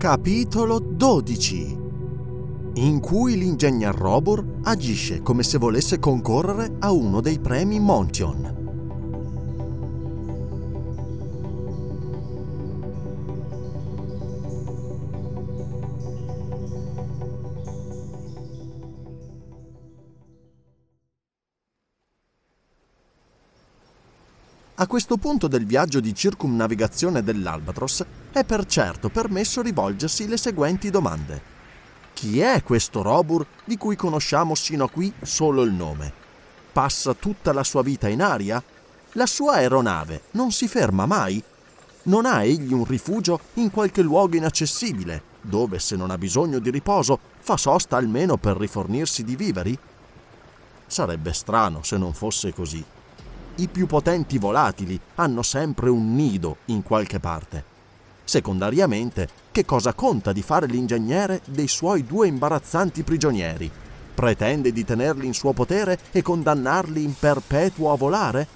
Capitolo 0.00 0.78
12 0.78 1.78
in 2.76 3.00
cui 3.00 3.36
l'ingegner 3.36 3.94
Robur 3.94 4.60
agisce 4.62 5.20
come 5.20 5.42
se 5.42 5.58
volesse 5.58 5.98
concorrere 5.98 6.76
a 6.78 6.90
uno 6.90 7.20
dei 7.20 7.38
premi 7.38 7.78
Montion. 7.78 8.56
A 24.76 24.86
questo 24.86 25.18
punto 25.18 25.46
del 25.46 25.66
viaggio 25.66 26.00
di 26.00 26.14
circumnavigazione 26.14 27.22
dell'Albatros 27.22 28.02
è 28.32 28.44
per 28.44 28.64
certo 28.66 29.08
permesso 29.08 29.60
rivolgersi 29.60 30.28
le 30.28 30.36
seguenti 30.36 30.90
domande. 30.90 31.58
Chi 32.14 32.40
è 32.40 32.62
questo 32.62 33.02
Robur 33.02 33.46
di 33.64 33.76
cui 33.76 33.96
conosciamo 33.96 34.54
sino 34.54 34.84
a 34.84 34.90
qui 34.90 35.12
solo 35.22 35.62
il 35.62 35.72
nome? 35.72 36.12
Passa 36.72 37.14
tutta 37.14 37.52
la 37.52 37.64
sua 37.64 37.82
vita 37.82 38.08
in 38.08 38.22
aria? 38.22 38.62
La 39.12 39.26
sua 39.26 39.54
aeronave 39.54 40.22
non 40.32 40.52
si 40.52 40.68
ferma 40.68 41.06
mai? 41.06 41.42
Non 42.02 42.26
ha 42.26 42.42
egli 42.44 42.72
un 42.72 42.84
rifugio 42.84 43.40
in 43.54 43.70
qualche 43.70 44.02
luogo 44.02 44.36
inaccessibile, 44.36 45.22
dove 45.40 45.78
se 45.78 45.96
non 45.96 46.10
ha 46.10 46.18
bisogno 46.18 46.58
di 46.58 46.70
riposo 46.70 47.18
fa 47.40 47.56
sosta 47.56 47.96
almeno 47.96 48.36
per 48.36 48.56
rifornirsi 48.56 49.24
di 49.24 49.34
viveri? 49.34 49.76
Sarebbe 50.86 51.32
strano 51.32 51.82
se 51.82 51.96
non 51.96 52.14
fosse 52.14 52.52
così. 52.52 52.84
I 53.56 53.68
più 53.68 53.86
potenti 53.86 54.38
volatili 54.38 54.98
hanno 55.16 55.42
sempre 55.42 55.90
un 55.90 56.14
nido 56.14 56.58
in 56.66 56.82
qualche 56.82 57.18
parte. 57.18 57.69
Secondariamente, 58.30 59.28
che 59.50 59.64
cosa 59.64 59.92
conta 59.92 60.30
di 60.30 60.40
fare 60.40 60.68
l'ingegnere 60.68 61.40
dei 61.46 61.66
suoi 61.66 62.04
due 62.04 62.28
imbarazzanti 62.28 63.02
prigionieri? 63.02 63.68
Pretende 64.14 64.70
di 64.70 64.84
tenerli 64.84 65.26
in 65.26 65.34
suo 65.34 65.52
potere 65.52 65.98
e 66.12 66.22
condannarli 66.22 67.02
in 67.02 67.12
perpetuo 67.18 67.90
a 67.90 67.96
volare? 67.96 68.46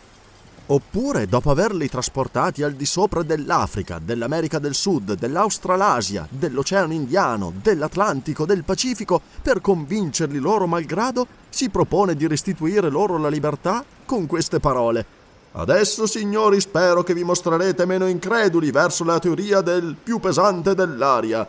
Oppure, 0.67 1.27
dopo 1.27 1.51
averli 1.51 1.89
trasportati 1.89 2.63
al 2.63 2.75
di 2.75 2.87
sopra 2.87 3.25
dell'Africa, 3.25 3.99
dell'America 3.99 4.61
del 4.61 4.77
Sud, 4.77 5.15
dell'Australasia, 5.15 6.25
dell'Oceano 6.31 6.93
Indiano, 6.93 7.53
dell'Atlantico, 7.61 8.47
del 8.47 8.63
Pacifico, 8.63 9.21
per 9.43 9.61
convincerli 9.61 10.39
loro 10.39 10.69
malgrado, 10.69 11.27
si 11.49 11.69
propone 11.69 12.15
di 12.15 12.29
restituire 12.29 12.91
loro 12.91 13.19
la 13.19 13.29
libertà 13.29 13.85
con 14.05 14.27
queste 14.27 14.61
parole. 14.61 15.24
Adesso, 15.57 16.07
signori, 16.07 16.61
spero 16.61 17.05
che 17.05 17.15
vi 17.15 17.23
mostrerete 17.23 17.87
meno 17.87 18.09
increduli 18.09 18.73
verso 18.73 19.05
la 19.05 19.21
teoria 19.21 19.61
del 19.61 19.95
più 19.95 20.19
pesante 20.19 20.75
dell'aria. 20.75 21.49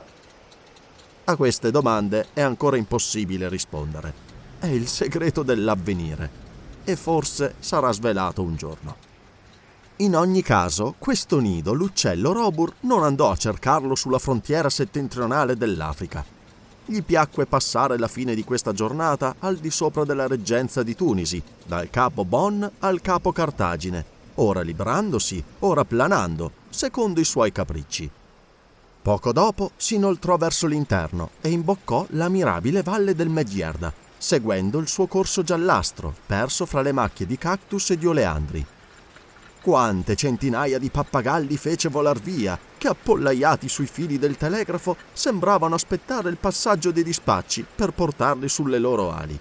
A 1.26 1.36
queste 1.36 1.72
domande 1.72 2.28
è 2.34 2.42
ancora 2.42 2.78
impossibile 2.78 3.50
rispondere. 3.50 4.14
È 4.60 4.68
il 4.68 4.88
segreto 4.88 5.42
dell'avvenire 5.42 6.44
e 6.84 6.96
forse 6.96 7.56
sarà 7.58 7.92
svelato 7.92 8.44
un 8.44 8.56
giorno. 8.56 8.96
In 9.98 10.16
ogni 10.16 10.44
caso, 10.44 10.94
questo 11.00 11.40
nido 11.40 11.74
l'uccello 11.74 12.32
Robur 12.32 12.74
non 12.82 13.02
andò 13.04 13.32
a 13.32 13.38
cercarlo 13.38 13.96
sulla 13.96 14.20
frontiera 14.20 14.70
settentrionale 14.70 15.58
dell'Africa. 15.58 16.35
Gli 16.88 17.02
piacque 17.02 17.48
passare 17.48 17.98
la 17.98 18.08
fine 18.08 18.36
di 18.36 18.44
questa 18.44 18.72
giornata 18.72 19.38
al 19.40 19.58
di 19.58 19.72
sopra 19.72 20.06
della 20.06 20.28
reggenza 20.28 20.84
di 20.84 20.96
Tunisi, 20.96 21.42
dal 21.66 21.90
capo 21.90 22.24
Bonn 22.26 22.64
al 22.80 23.02
capo 23.02 23.32
Cartagine, 23.32 24.06
ora 24.36 24.62
librandosi, 24.62 25.44
ora 25.60 25.84
planando, 25.84 26.52
secondo 26.70 27.20
i 27.20 27.26
suoi 27.26 27.52
capricci. 27.52 28.08
Poco 29.02 29.32
dopo 29.32 29.72
si 29.76 29.96
inoltrò 29.96 30.38
verso 30.38 30.68
l'interno 30.68 31.32
e 31.42 31.50
imboccò 31.50 32.06
la 32.12 32.30
mirabile 32.30 32.84
valle 32.84 33.16
del 33.16 33.30
Medjerda, 33.30 33.92
seguendo 34.16 34.78
il 34.78 34.88
suo 34.88 35.08
corso 35.08 35.42
giallastro, 35.42 36.14
perso 36.26 36.68
fra 36.68 36.82
le 36.82 36.92
macchie 36.92 37.26
di 37.26 37.38
cactus 37.38 37.90
e 37.90 37.98
di 37.98 38.06
oleandri. 38.06 38.66
Quante 39.66 40.16
centinaia 40.16 40.78
di 40.78 40.92
pappagalli 40.92 41.58
fece 41.58 41.90
volar 41.90 42.20
via, 42.20 42.56
che 42.78 42.88
appollaiati 42.88 43.68
sui 43.68 43.88
fili 43.88 44.20
del 44.20 44.38
telegrafo 44.38 44.96
sembravano 45.12 45.74
aspettare 45.74 46.30
il 46.30 46.38
passaggio 46.38 46.92
dei 46.92 47.02
dispacci 47.02 47.66
per 47.76 47.92
portarli 47.92 48.48
sulle 48.48 48.78
loro 48.78 49.12
ali. 49.12 49.40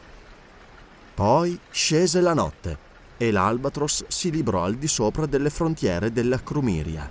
Poi 1.15 1.59
scese 1.71 2.23
la 2.23 2.33
notte 2.33 2.79
e 3.19 3.31
l'Albatros 3.31 4.07
si 4.09 4.31
librò 4.31 4.65
al 4.65 4.77
di 4.77 4.89
sopra 4.89 5.27
delle 5.27 5.51
frontiere 5.51 6.11
della 6.11 6.43
Crumiria. 6.43 7.07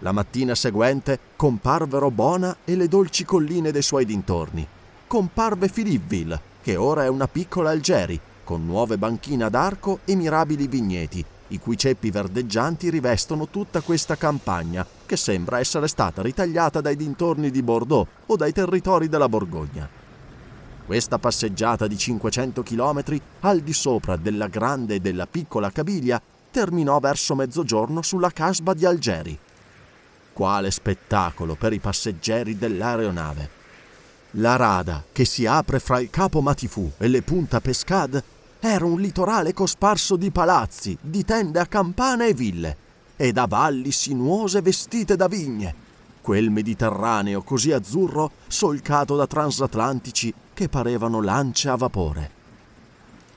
La 0.00 0.12
mattina 0.12 0.54
seguente 0.54 1.18
comparvero 1.34 2.10
Bona 2.10 2.58
e 2.62 2.76
le 2.76 2.88
dolci 2.88 3.24
colline 3.24 3.72
dei 3.72 3.80
suoi 3.80 4.04
dintorni. 4.04 4.68
Comparve 5.06 5.70
Philippeville, 5.70 6.38
che 6.60 6.76
ora 6.76 7.04
è 7.04 7.08
una 7.08 7.26
piccola 7.26 7.70
Algeri, 7.70 8.20
con 8.44 8.66
nuove 8.66 8.98
banchine 8.98 9.44
ad 9.44 9.54
arco 9.54 10.00
e 10.04 10.14
mirabili 10.14 10.66
vigneti, 10.66 11.24
i 11.50 11.58
cui 11.58 11.76
ceppi 11.76 12.10
verdeggianti 12.10 12.90
rivestono 12.90 13.48
tutta 13.48 13.80
questa 13.80 14.16
campagna, 14.16 14.86
che 15.06 15.16
sembra 15.16 15.58
essere 15.58 15.88
stata 15.88 16.22
ritagliata 16.22 16.80
dai 16.80 16.96
dintorni 16.96 17.50
di 17.50 17.62
Bordeaux 17.62 18.06
o 18.26 18.36
dai 18.36 18.52
territori 18.52 19.08
della 19.08 19.28
Borgogna. 19.28 19.88
Questa 20.84 21.18
passeggiata 21.18 21.86
di 21.86 21.96
500 21.96 22.62
km 22.62 23.02
al 23.40 23.60
di 23.60 23.72
sopra 23.72 24.16
della 24.16 24.48
grande 24.48 24.96
e 24.96 25.00
della 25.00 25.26
piccola 25.26 25.70
Cabilia 25.70 26.20
terminò 26.50 26.98
verso 26.98 27.34
mezzogiorno 27.34 28.02
sulla 28.02 28.30
casba 28.30 28.74
di 28.74 28.84
Algeri. 28.84 29.38
Quale 30.32 30.70
spettacolo 30.70 31.54
per 31.54 31.72
i 31.72 31.78
passeggeri 31.78 32.58
dell'aeronave! 32.58 33.58
La 34.34 34.56
rada 34.56 35.04
che 35.10 35.24
si 35.24 35.46
apre 35.46 35.80
fra 35.80 36.00
il 36.00 36.10
capo 36.10 36.40
Matifù 36.40 36.90
e 36.98 37.08
le 37.08 37.22
Punta 37.22 37.60
Pescad 37.60 38.22
era 38.60 38.84
un 38.84 39.00
litorale 39.00 39.54
cosparso 39.54 40.16
di 40.16 40.30
palazzi, 40.30 40.96
di 41.00 41.24
tende 41.24 41.58
a 41.58 41.66
campana 41.66 42.26
e 42.26 42.34
ville, 42.34 42.76
e 43.16 43.32
da 43.32 43.46
valli 43.46 43.90
sinuose 43.90 44.60
vestite 44.60 45.16
da 45.16 45.28
vigne. 45.28 45.74
Quel 46.20 46.50
Mediterraneo 46.50 47.40
così 47.42 47.72
azzurro 47.72 48.32
solcato 48.46 49.16
da 49.16 49.26
transatlantici 49.26 50.32
che 50.52 50.68
parevano 50.68 51.22
lance 51.22 51.70
a 51.70 51.76
vapore. 51.76 52.30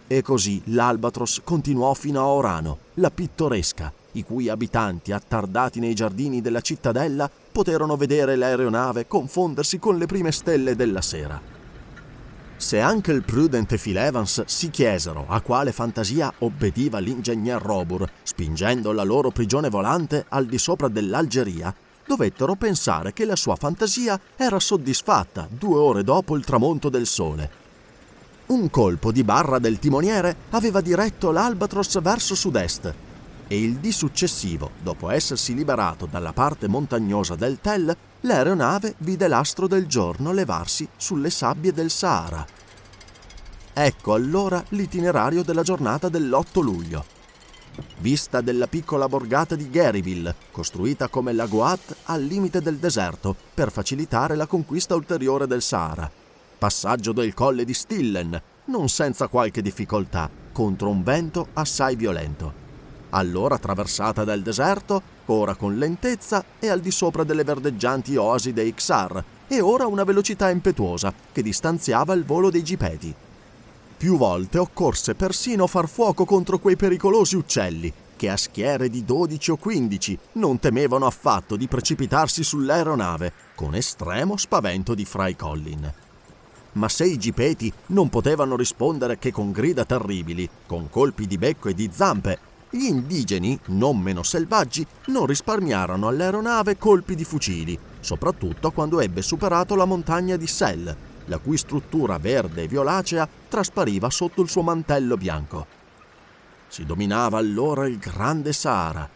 E 0.08 0.22
così 0.22 0.62
l'Albatros 0.66 1.40
continuò 1.46 1.94
fino 1.94 2.20
a 2.20 2.28
Orano, 2.28 2.78
la 2.96 3.10
pittoresca, 3.10 3.92
i 4.12 4.24
cui 4.24 4.50
abitanti, 4.50 5.14
attardati 5.14 5.80
nei 5.80 5.94
giardini 5.94 6.42
della 6.42 6.62
cittadella, 6.62 7.32
poterono 7.52 7.96
vedere 7.96 8.36
l'aeronave 8.36 9.08
confondersi 9.08 9.80
con 9.80 9.98
le 9.98 10.06
prime 10.06 10.34
stelle 10.34 10.76
della 10.76 11.02
sera. 11.02 11.53
Se 12.64 12.80
anche 12.80 13.12
il 13.12 13.24
prudente 13.24 13.78
Phil 13.78 13.98
Evans 13.98 14.46
si 14.46 14.70
chiesero 14.70 15.26
a 15.28 15.42
quale 15.42 15.74
fantasia 15.74 16.34
obbediva 16.40 17.00
l'ingegner 17.00 17.62
Robur, 17.62 18.10
spingendo 18.24 18.94
la 18.94 19.04
loro 19.04 19.32
prigione 19.32 19.70
volante 19.70 20.26
al 20.30 20.46
di 20.46 20.58
sopra 20.58 20.88
dell'Algeria, 20.88 21.76
dovettero 22.08 22.56
pensare 22.56 23.12
che 23.12 23.26
la 23.26 23.36
sua 23.36 23.58
fantasia 23.58 24.18
era 24.38 24.62
soddisfatta 24.62 25.46
due 25.52 25.78
ore 25.78 26.04
dopo 26.06 26.38
il 26.38 26.46
tramonto 26.46 26.88
del 26.88 27.06
sole. 27.06 27.52
Un 28.46 28.70
colpo 28.70 29.12
di 29.12 29.26
barra 29.26 29.60
del 29.60 29.78
timoniere 29.78 30.34
aveva 30.52 30.80
diretto 30.80 31.32
l'Albatros 31.32 32.02
verso 32.02 32.34
sud-est 32.34 32.94
e 33.48 33.62
il 33.62 33.76
dì 33.76 33.92
successivo, 33.92 34.72
dopo 34.82 35.10
essersi 35.10 35.54
liberato 35.54 36.06
dalla 36.06 36.34
parte 36.34 36.68
montagnosa 36.68 37.36
del 37.36 37.60
Tel, 37.62 37.96
l'aeronave 38.22 38.96
vide 39.00 39.28
l'astro 39.28 39.68
del 39.68 39.86
giorno 39.86 40.32
levarsi 40.32 40.88
sulle 40.96 41.30
sabbie 41.30 41.74
del 41.74 41.90
Sahara. 41.90 42.46
Ecco 43.74 44.14
allora 44.14 44.64
l'itinerario 44.70 45.44
della 45.44 45.64
giornata 45.64 46.10
dell'8 46.10 46.62
luglio. 46.62 47.06
Vista 47.98 48.42
della 48.42 48.68
piccola 48.68 49.08
borgata 49.08 49.56
di 49.56 49.70
Garyville, 49.70 50.36
costruita 50.52 51.08
come 51.08 51.34
la 51.34 51.48
Goat 51.48 51.96
al 52.04 52.24
limite 52.24 52.62
del 52.62 52.78
deserto 52.78 53.36
per 53.54 53.72
facilitare 53.72 54.36
la 54.36 54.46
conquista 54.46 54.94
ulteriore 54.94 55.48
del 55.48 55.64
Sahara. 55.64 56.10
Passaggio 56.58 57.14
del 57.14 57.34
colle 57.34 57.66
di 57.66 57.74
Stillen, 57.74 58.42
non 58.66 58.90
senza 58.90 59.28
qualche 59.28 59.62
difficoltà, 59.62 60.30
contro 60.52 60.90
un 60.90 61.02
vento 61.04 61.48
assai 61.54 61.96
violento 61.96 62.63
allora 63.14 63.58
traversata 63.58 64.24
dal 64.24 64.42
deserto, 64.42 65.02
ora 65.26 65.56
con 65.56 65.78
lentezza 65.78 66.44
e 66.60 66.68
al 66.68 66.80
di 66.80 66.92
sopra 66.92 67.24
delle 67.24 67.44
verdeggianti 67.44 68.16
oasi 68.16 68.54
dei 68.54 68.74
Xar, 68.74 69.24
e 69.48 69.62
ora 69.62 69.86
una 69.86 70.04
velocità 70.04 70.50
impetuosa 70.50 71.14
che 71.32 71.42
distanziava 71.42 72.14
il 72.14 72.26
volo 72.26 72.50
dei 72.50 72.64
gipeti. 72.64 73.14
Più 73.98 74.18
volte 74.18 74.58
occorse 74.58 75.16
persino 75.16 75.68
far 75.68 75.88
fuoco 75.88 76.26
contro 76.26 76.60
quei 76.60 76.76
pericolosi 76.76 77.36
uccelli, 77.36 77.94
che 78.16 78.30
a 78.30 78.38
schiere 78.38 78.90
di 78.90 79.06
12 79.06 79.52
o 79.52 79.58
15 79.58 80.20
non 80.34 80.60
temevano 80.60 81.06
affatto 81.06 81.56
di 81.56 81.68
precipitarsi 81.68 82.44
sull'aeronave, 82.44 83.32
con 83.56 83.76
estremo 83.76 84.38
spavento 84.38 84.96
di 84.96 85.06
Fry 85.06 85.36
Collin. 85.36 85.94
Ma 86.74 86.90
se 86.90 87.06
i 87.06 87.18
gipeti 87.18 87.72
non 87.88 88.10
potevano 88.10 88.56
rispondere 88.56 89.20
che 89.20 89.32
con 89.32 89.52
grida 89.52 89.86
terribili, 89.86 90.50
con 90.66 90.90
colpi 90.90 91.28
di 91.28 91.38
becco 91.38 91.70
e 91.70 91.76
di 91.76 91.90
zampe, 91.94 92.40
gli 92.76 92.86
indigeni, 92.86 93.60
non 93.68 94.00
meno 94.00 94.24
selvaggi, 94.24 94.84
non 95.06 95.28
risparmiarono 95.28 96.08
all'aeronave 96.08 96.80
colpi 96.80 97.14
di 97.14 97.24
fucili, 97.24 97.78
soprattutto 98.00 98.72
quando 98.72 99.00
ebbe 99.00 99.22
superato 99.22 99.76
la 99.76 99.86
montagna 99.86 100.38
di 100.38 100.48
Sel, 100.48 100.96
la 101.26 101.38
cui 101.38 101.56
struttura 101.56 102.18
verde 102.18 102.64
e 102.64 102.68
violacea 102.68 103.30
traspariva 103.48 104.10
sotto 104.10 104.42
il 104.42 104.50
suo 104.50 104.64
mantello 104.64 105.18
bianco. 105.18 105.68
Si 106.68 106.84
dominava 106.84 107.38
allora 107.38 107.86
il 107.86 108.00
grande 108.00 108.54
Sahara. 108.54 109.08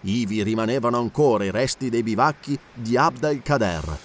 Ivi 0.00 0.42
rimanevano 0.42 0.98
ancora 0.98 1.44
i 1.44 1.52
resti 1.52 1.90
dei 1.90 2.02
bivacchi 2.02 2.58
di 2.74 2.96
Abd 2.96 3.22
el-Kader. 3.22 3.98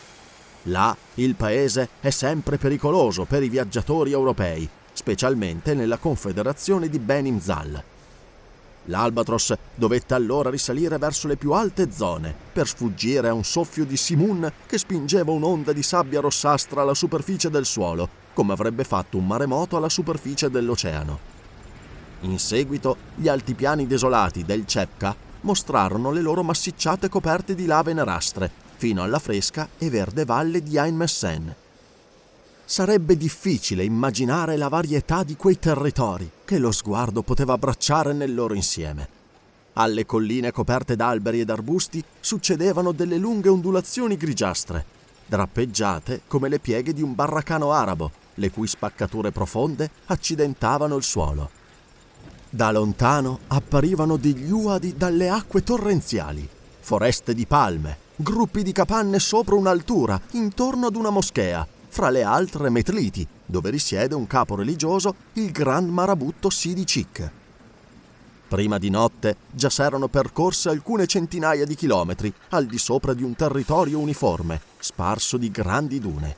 Là 0.68 0.96
il 1.16 1.34
paese 1.34 1.90
è 2.00 2.12
sempre 2.12 2.60
pericoloso 2.60 3.26
per 3.26 3.42
i 3.42 3.50
viaggiatori 3.50 4.12
europei, 4.12 4.70
specialmente 4.94 5.74
nella 5.74 5.98
confederazione 5.98 6.90
di 6.90 7.00
Benimzal. 7.00 7.84
L'Albatros 8.86 9.54
dovette 9.76 10.14
allora 10.14 10.50
risalire 10.50 10.98
verso 10.98 11.28
le 11.28 11.38
più 11.38 11.52
alte 11.52 11.92
zone 11.92 12.34
per 12.52 12.68
sfuggire 12.68 13.30
a 13.30 13.34
un 13.34 13.44
soffio 13.44 13.86
di 13.86 13.96
Simun 13.96 14.52
che 14.66 14.78
spingeva 14.78 15.32
un'onda 15.32 15.72
di 15.72 15.84
sabbia 15.84 16.20
rossastra 16.20 16.82
alla 16.82 16.94
superficie 16.94 17.50
del 17.50 17.66
suolo, 17.66 18.10
come 18.34 18.52
avrebbe 18.52 18.84
fatto 18.84 19.18
un 19.18 19.26
maremoto 19.26 19.78
alla 19.78 19.90
superficie 19.90 20.50
dell'oceano. 20.50 21.32
In 22.22 22.40
seguito, 22.40 22.98
gli 23.16 23.28
altipiani 23.28 23.88
desolati 23.88 24.44
del 24.44 24.66
Cepka 24.66 25.16
mostrarono 25.42 26.12
le 26.12 26.22
loro 26.22 26.44
massicciate 26.44 27.10
coperte 27.10 27.56
di 27.56 27.66
lave 27.66 27.94
nerastre, 27.94 28.52
fino 28.76 29.02
alla 29.02 29.20
fresca 29.20 29.70
e 29.78 29.90
verde 29.90 30.26
valle 30.26 30.62
di 30.62 30.78
Ain 30.78 30.96
Messen, 30.96 31.56
Sarebbe 32.74 33.16
difficile 33.16 33.84
immaginare 33.84 34.58
la 34.58 34.68
varietà 34.68 35.22
di 35.22 35.36
quei 35.36 35.60
territori 35.60 36.28
che 36.44 36.58
lo 36.58 36.72
sguardo 36.72 37.22
poteva 37.22 37.54
abbracciare 37.54 38.14
nel 38.14 38.34
loro 38.34 38.56
insieme. 38.56 39.08
Alle 39.74 40.08
colline 40.08 40.52
coperte 40.52 40.96
d'alberi 40.96 41.42
ed 41.42 41.52
arbusti 41.52 42.04
succedevano 42.20 42.92
delle 42.92 43.18
lunghe 43.18 43.48
ondulazioni 43.50 44.18
grigiastre, 44.18 44.84
drappeggiate 45.28 46.22
come 46.26 46.50
le 46.50 46.58
pieghe 46.58 46.94
di 46.94 47.04
un 47.04 47.14
barracano 47.14 47.74
arabo, 47.74 48.10
le 48.34 48.50
cui 48.50 48.66
spaccature 48.66 49.30
profonde 49.30 49.92
accidentavano 50.08 50.96
il 50.96 51.04
suolo. 51.04 51.52
Da 52.50 52.72
lontano 52.72 53.42
apparivano 53.50 54.18
degli 54.18 54.50
uadi 54.50 54.98
dalle 54.98 55.30
acque 55.30 55.62
torrenziali, 55.62 56.50
foreste 56.80 57.36
di 57.36 57.46
palme, 57.46 57.98
gruppi 58.16 58.64
di 58.64 58.72
capanne 58.72 59.20
sopra 59.20 59.54
un'altura, 59.54 60.20
intorno 60.32 60.88
ad 60.88 60.96
una 60.96 61.12
moschea, 61.12 61.68
fra 61.94 62.10
le 62.10 62.24
altre 62.24 62.72
Metliti, 62.72 63.26
dove 63.46 63.70
risiede 63.70 64.16
un 64.16 64.26
capo 64.26 64.56
religioso, 64.56 65.14
il 65.34 65.52
Gran 65.52 65.86
Marabutto 65.86 66.50
Sidi 66.50 66.86
Chic. 66.86 67.32
Prima 68.48 68.80
di 68.80 68.90
notte 68.90 69.36
già 69.52 69.70
s'erano 69.70 70.08
percorse 70.08 70.70
alcune 70.70 71.06
centinaia 71.06 71.66
di 71.66 71.76
chilometri 71.76 72.34
al 72.50 72.66
di 72.66 72.80
sopra 72.80 73.14
di 73.14 73.22
un 73.22 73.36
territorio 73.36 74.00
uniforme, 74.00 74.60
sparso 74.80 75.38
di 75.38 75.52
grandi 75.52 76.00
dune. 76.00 76.36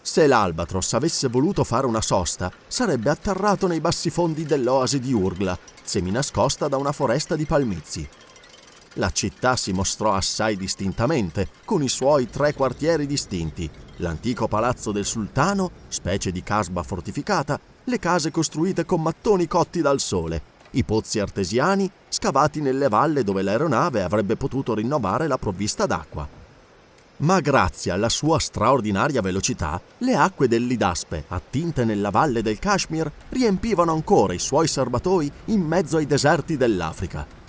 Se 0.00 0.28
l'Albatros 0.28 0.92
avesse 0.92 1.26
voluto 1.26 1.64
fare 1.64 1.86
una 1.86 2.00
sosta, 2.00 2.52
sarebbe 2.68 3.10
atterrato 3.10 3.66
nei 3.66 3.80
bassi 3.80 4.08
fondi 4.08 4.44
dell'oasi 4.44 5.00
di 5.00 5.12
Urgla, 5.12 5.58
seminascosta 5.82 6.68
da 6.68 6.76
una 6.76 6.92
foresta 6.92 7.34
di 7.34 7.44
palmizi. 7.44 8.08
La 8.96 9.10
città 9.10 9.56
si 9.56 9.72
mostrò 9.72 10.12
assai 10.12 10.54
distintamente, 10.56 11.48
con 11.64 11.82
i 11.82 11.88
suoi 11.88 12.28
tre 12.28 12.52
quartieri 12.52 13.06
distinti, 13.06 13.68
l'antico 13.96 14.48
palazzo 14.48 14.92
del 14.92 15.06
sultano, 15.06 15.70
specie 15.88 16.30
di 16.30 16.42
casba 16.42 16.82
fortificata, 16.82 17.58
le 17.84 17.98
case 17.98 18.30
costruite 18.30 18.84
con 18.84 19.00
mattoni 19.00 19.46
cotti 19.46 19.80
dal 19.80 19.98
sole, 19.98 20.42
i 20.72 20.84
pozzi 20.84 21.20
artesiani 21.20 21.90
scavati 22.06 22.60
nelle 22.60 22.88
valle 22.88 23.24
dove 23.24 23.40
l'aeronave 23.40 24.02
avrebbe 24.02 24.36
potuto 24.36 24.74
rinnovare 24.74 25.26
la 25.26 25.38
provvista 25.38 25.86
d'acqua. 25.86 26.28
Ma 27.18 27.40
grazie 27.40 27.92
alla 27.92 28.10
sua 28.10 28.38
straordinaria 28.38 29.22
velocità, 29.22 29.80
le 29.98 30.14
acque 30.14 30.48
dell'Idaspe, 30.48 31.24
attinte 31.28 31.86
nella 31.86 32.10
valle 32.10 32.42
del 32.42 32.58
Kashmir, 32.58 33.10
riempivano 33.30 33.92
ancora 33.92 34.34
i 34.34 34.38
suoi 34.38 34.68
serbatoi 34.68 35.32
in 35.46 35.62
mezzo 35.62 35.96
ai 35.96 36.06
deserti 36.06 36.58
dell'Africa 36.58 37.40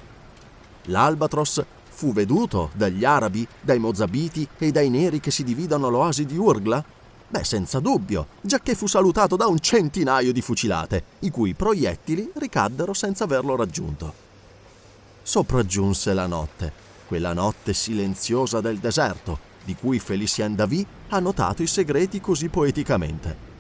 L'Albatros 0.86 1.64
fu 1.90 2.12
veduto 2.12 2.72
dagli 2.74 3.06
arabi, 3.06 3.48
dai 3.62 3.80
mozabiti 3.80 4.48
e 4.58 4.72
dai 4.72 4.90
neri 4.90 5.20
che 5.20 5.32
si 5.32 5.44
dividono 5.44 5.90
l'oasi 5.90 6.26
di 6.26 6.38
Urgla? 6.38 6.84
Beh, 7.30 7.44
senza 7.44 7.80
dubbio, 7.80 8.28
giacché 8.42 8.76
fu 8.76 8.88
salutato 8.88 9.36
da 9.36 9.48
un 9.48 9.60
centinaio 9.60 10.32
di 10.32 10.42
fucilate, 10.42 11.04
i 11.20 11.32
cui 11.32 11.54
proiettili 11.54 12.32
ricaddero 12.36 12.94
senza 12.94 13.24
averlo 13.24 13.56
raggiunto. 13.56 14.14
Sopraggiunse 15.22 16.14
la 16.14 16.28
notte, 16.28 16.72
quella 17.08 17.34
notte 17.34 17.74
silenziosa 17.74 18.60
del 18.60 18.80
deserto, 18.80 19.52
di 19.64 19.76
cui 19.76 20.00
Felicien 20.00 20.56
Davy 20.56 20.86
ha 21.10 21.20
notato 21.20 21.64
i 21.64 21.68
segreti 21.68 22.20
così 22.20 22.50
poeticamente. 22.50 23.53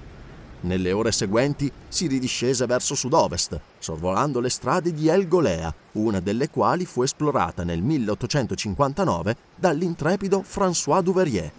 Nelle 0.63 0.93
ore 0.93 1.11
seguenti 1.11 1.69
si 1.89 2.07
ridiscese 2.07 2.65
verso 2.65 2.95
sud-ovest, 2.95 3.59
sorvolando 3.79 4.39
le 4.39 4.49
strade 4.49 4.93
di 4.93 5.09
El 5.09 5.27
Golea, 5.27 5.73
una 5.93 6.21
delle 6.21 6.49
quali 6.49 6.85
fu 6.85 7.03
esplorata 7.03 7.65
nel 7.65 7.81
1859 7.81 9.35
dall'intrepido 9.55 10.41
François 10.41 11.01
Duverier. 11.01 11.51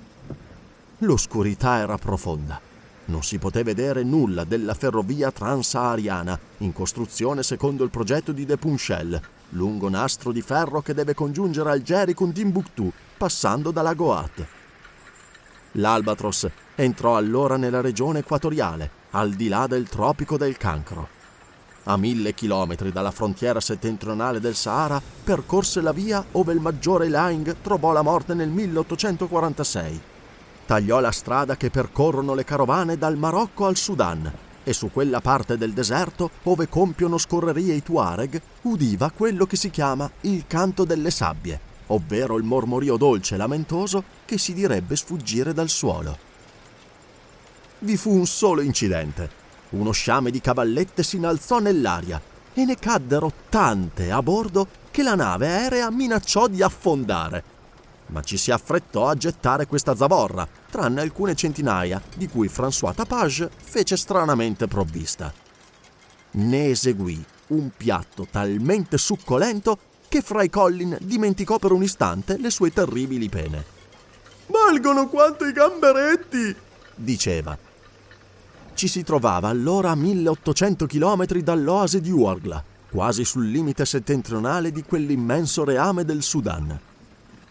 L'oscurità 0.99 1.78
era 1.78 1.99
profonda. 1.99 2.58
Non 3.06 3.23
si 3.23 3.37
poté 3.37 3.62
vedere 3.62 4.02
nulla 4.02 4.44
della 4.44 4.73
ferrovia 4.73 5.30
transahariana, 5.30 6.38
in 6.58 6.73
costruzione 6.73 7.42
secondo 7.42 7.84
il 7.84 7.90
progetto 7.90 8.32
di 8.32 8.46
De 8.46 8.56
Punchel, 8.56 9.20
lungo 9.50 9.90
nastro 9.90 10.32
di 10.32 10.40
ferro 10.40 10.80
che 10.80 10.94
deve 10.94 11.12
congiungere 11.12 11.70
Algeri 11.70 12.14
con 12.14 12.32
Timbuktu, 12.32 12.90
passando 13.18 13.70
dalla 13.70 13.92
Goat. 13.92 14.46
L'Albatros 15.73 16.49
entrò 16.74 17.16
allora 17.16 17.56
nella 17.56 17.80
regione 17.80 18.20
equatoriale, 18.20 18.90
al 19.10 19.32
di 19.32 19.48
là 19.48 19.66
del 19.66 19.88
tropico 19.88 20.36
del 20.36 20.56
cancro. 20.56 21.08
A 21.84 21.96
mille 21.96 22.32
chilometri 22.32 22.92
dalla 22.92 23.10
frontiera 23.10 23.60
settentrionale 23.60 24.40
del 24.40 24.54
Sahara 24.54 25.00
percorse 25.22 25.82
la 25.82 25.92
via 25.92 26.24
ove 26.32 26.54
il 26.54 26.60
maggiore 26.60 27.08
Laing 27.08 27.56
trovò 27.60 27.92
la 27.92 28.02
morte 28.02 28.32
nel 28.32 28.48
1846. 28.48 30.00
Tagliò 30.64 31.00
la 31.00 31.12
strada 31.12 31.56
che 31.56 31.68
percorrono 31.68 32.32
le 32.32 32.44
carovane 32.44 32.96
dal 32.96 33.18
Marocco 33.18 33.66
al 33.66 33.76
Sudan 33.76 34.32
e 34.64 34.72
su 34.72 34.90
quella 34.90 35.20
parte 35.20 35.58
del 35.58 35.74
deserto 35.74 36.30
ove 36.44 36.70
compiono 36.70 37.18
scorrerie 37.18 37.74
i 37.74 37.82
Tuareg 37.82 38.40
udiva 38.62 39.10
quello 39.10 39.44
che 39.44 39.56
si 39.56 39.68
chiama 39.68 40.10
il 40.22 40.44
canto 40.46 40.84
delle 40.84 41.10
sabbie, 41.10 41.60
ovvero 41.88 42.38
il 42.38 42.44
mormorio 42.44 42.96
dolce 42.96 43.34
e 43.34 43.38
lamentoso 43.38 44.02
che 44.24 44.38
si 44.38 44.54
direbbe 44.54 44.96
sfuggire 44.96 45.52
dal 45.52 45.68
suolo. 45.68 46.32
Vi 47.84 47.98
fu 47.98 48.12
un 48.12 48.24
solo 48.24 48.62
incidente. 48.62 49.28
Uno 49.70 49.92
sciame 49.92 50.30
di 50.30 50.40
cavallette 50.40 51.02
si 51.02 51.16
innalzò 51.16 51.58
nell'aria 51.58 52.18
e 52.54 52.64
ne 52.64 52.76
caddero 52.76 53.30
tante 53.50 54.10
a 54.10 54.22
bordo 54.22 54.66
che 54.90 55.02
la 55.02 55.14
nave 55.14 55.48
aerea 55.48 55.90
minacciò 55.90 56.48
di 56.48 56.62
affondare. 56.62 57.44
ma 58.06 58.22
ci 58.22 58.38
si 58.38 58.50
affrettò 58.50 59.08
a 59.08 59.16
gettare 59.16 59.66
questa 59.66 59.94
zavorra, 59.94 60.46
tranne 60.70 61.00
alcune 61.02 61.34
centinaia, 61.34 62.00
di 62.16 62.28
cui 62.28 62.48
François 62.48 62.94
Tapage 62.94 63.50
fece 63.54 63.96
stranamente 63.96 64.66
provvista. 64.66 65.32
Ne 66.32 66.68
eseguì 66.68 67.22
un 67.48 67.70
piatto 67.76 68.26
talmente 68.30 68.96
succolento 68.96 69.78
che 70.08 70.22
Fry 70.22 70.48
Collin 70.48 70.96
dimenticò 71.00 71.58
per 71.58 71.72
un 71.72 71.82
istante 71.82 72.38
le 72.38 72.50
sue 72.50 72.72
terribili 72.72 73.28
pene. 73.28 73.64
Valgono 74.46 75.08
quanto 75.08 75.44
i 75.44 75.52
gamberetti! 75.52 76.56
diceva. 76.94 77.63
Ci 78.74 78.88
si 78.88 79.04
trovava 79.04 79.48
allora 79.48 79.90
a 79.90 79.94
1800 79.94 80.86
km 80.86 81.26
dall'oasi 81.38 82.00
di 82.00 82.10
Uargla, 82.10 82.62
quasi 82.90 83.24
sul 83.24 83.48
limite 83.48 83.84
settentrionale 83.84 84.72
di 84.72 84.82
quell'immenso 84.82 85.62
reame 85.62 86.04
del 86.04 86.22
Sudan. 86.24 86.78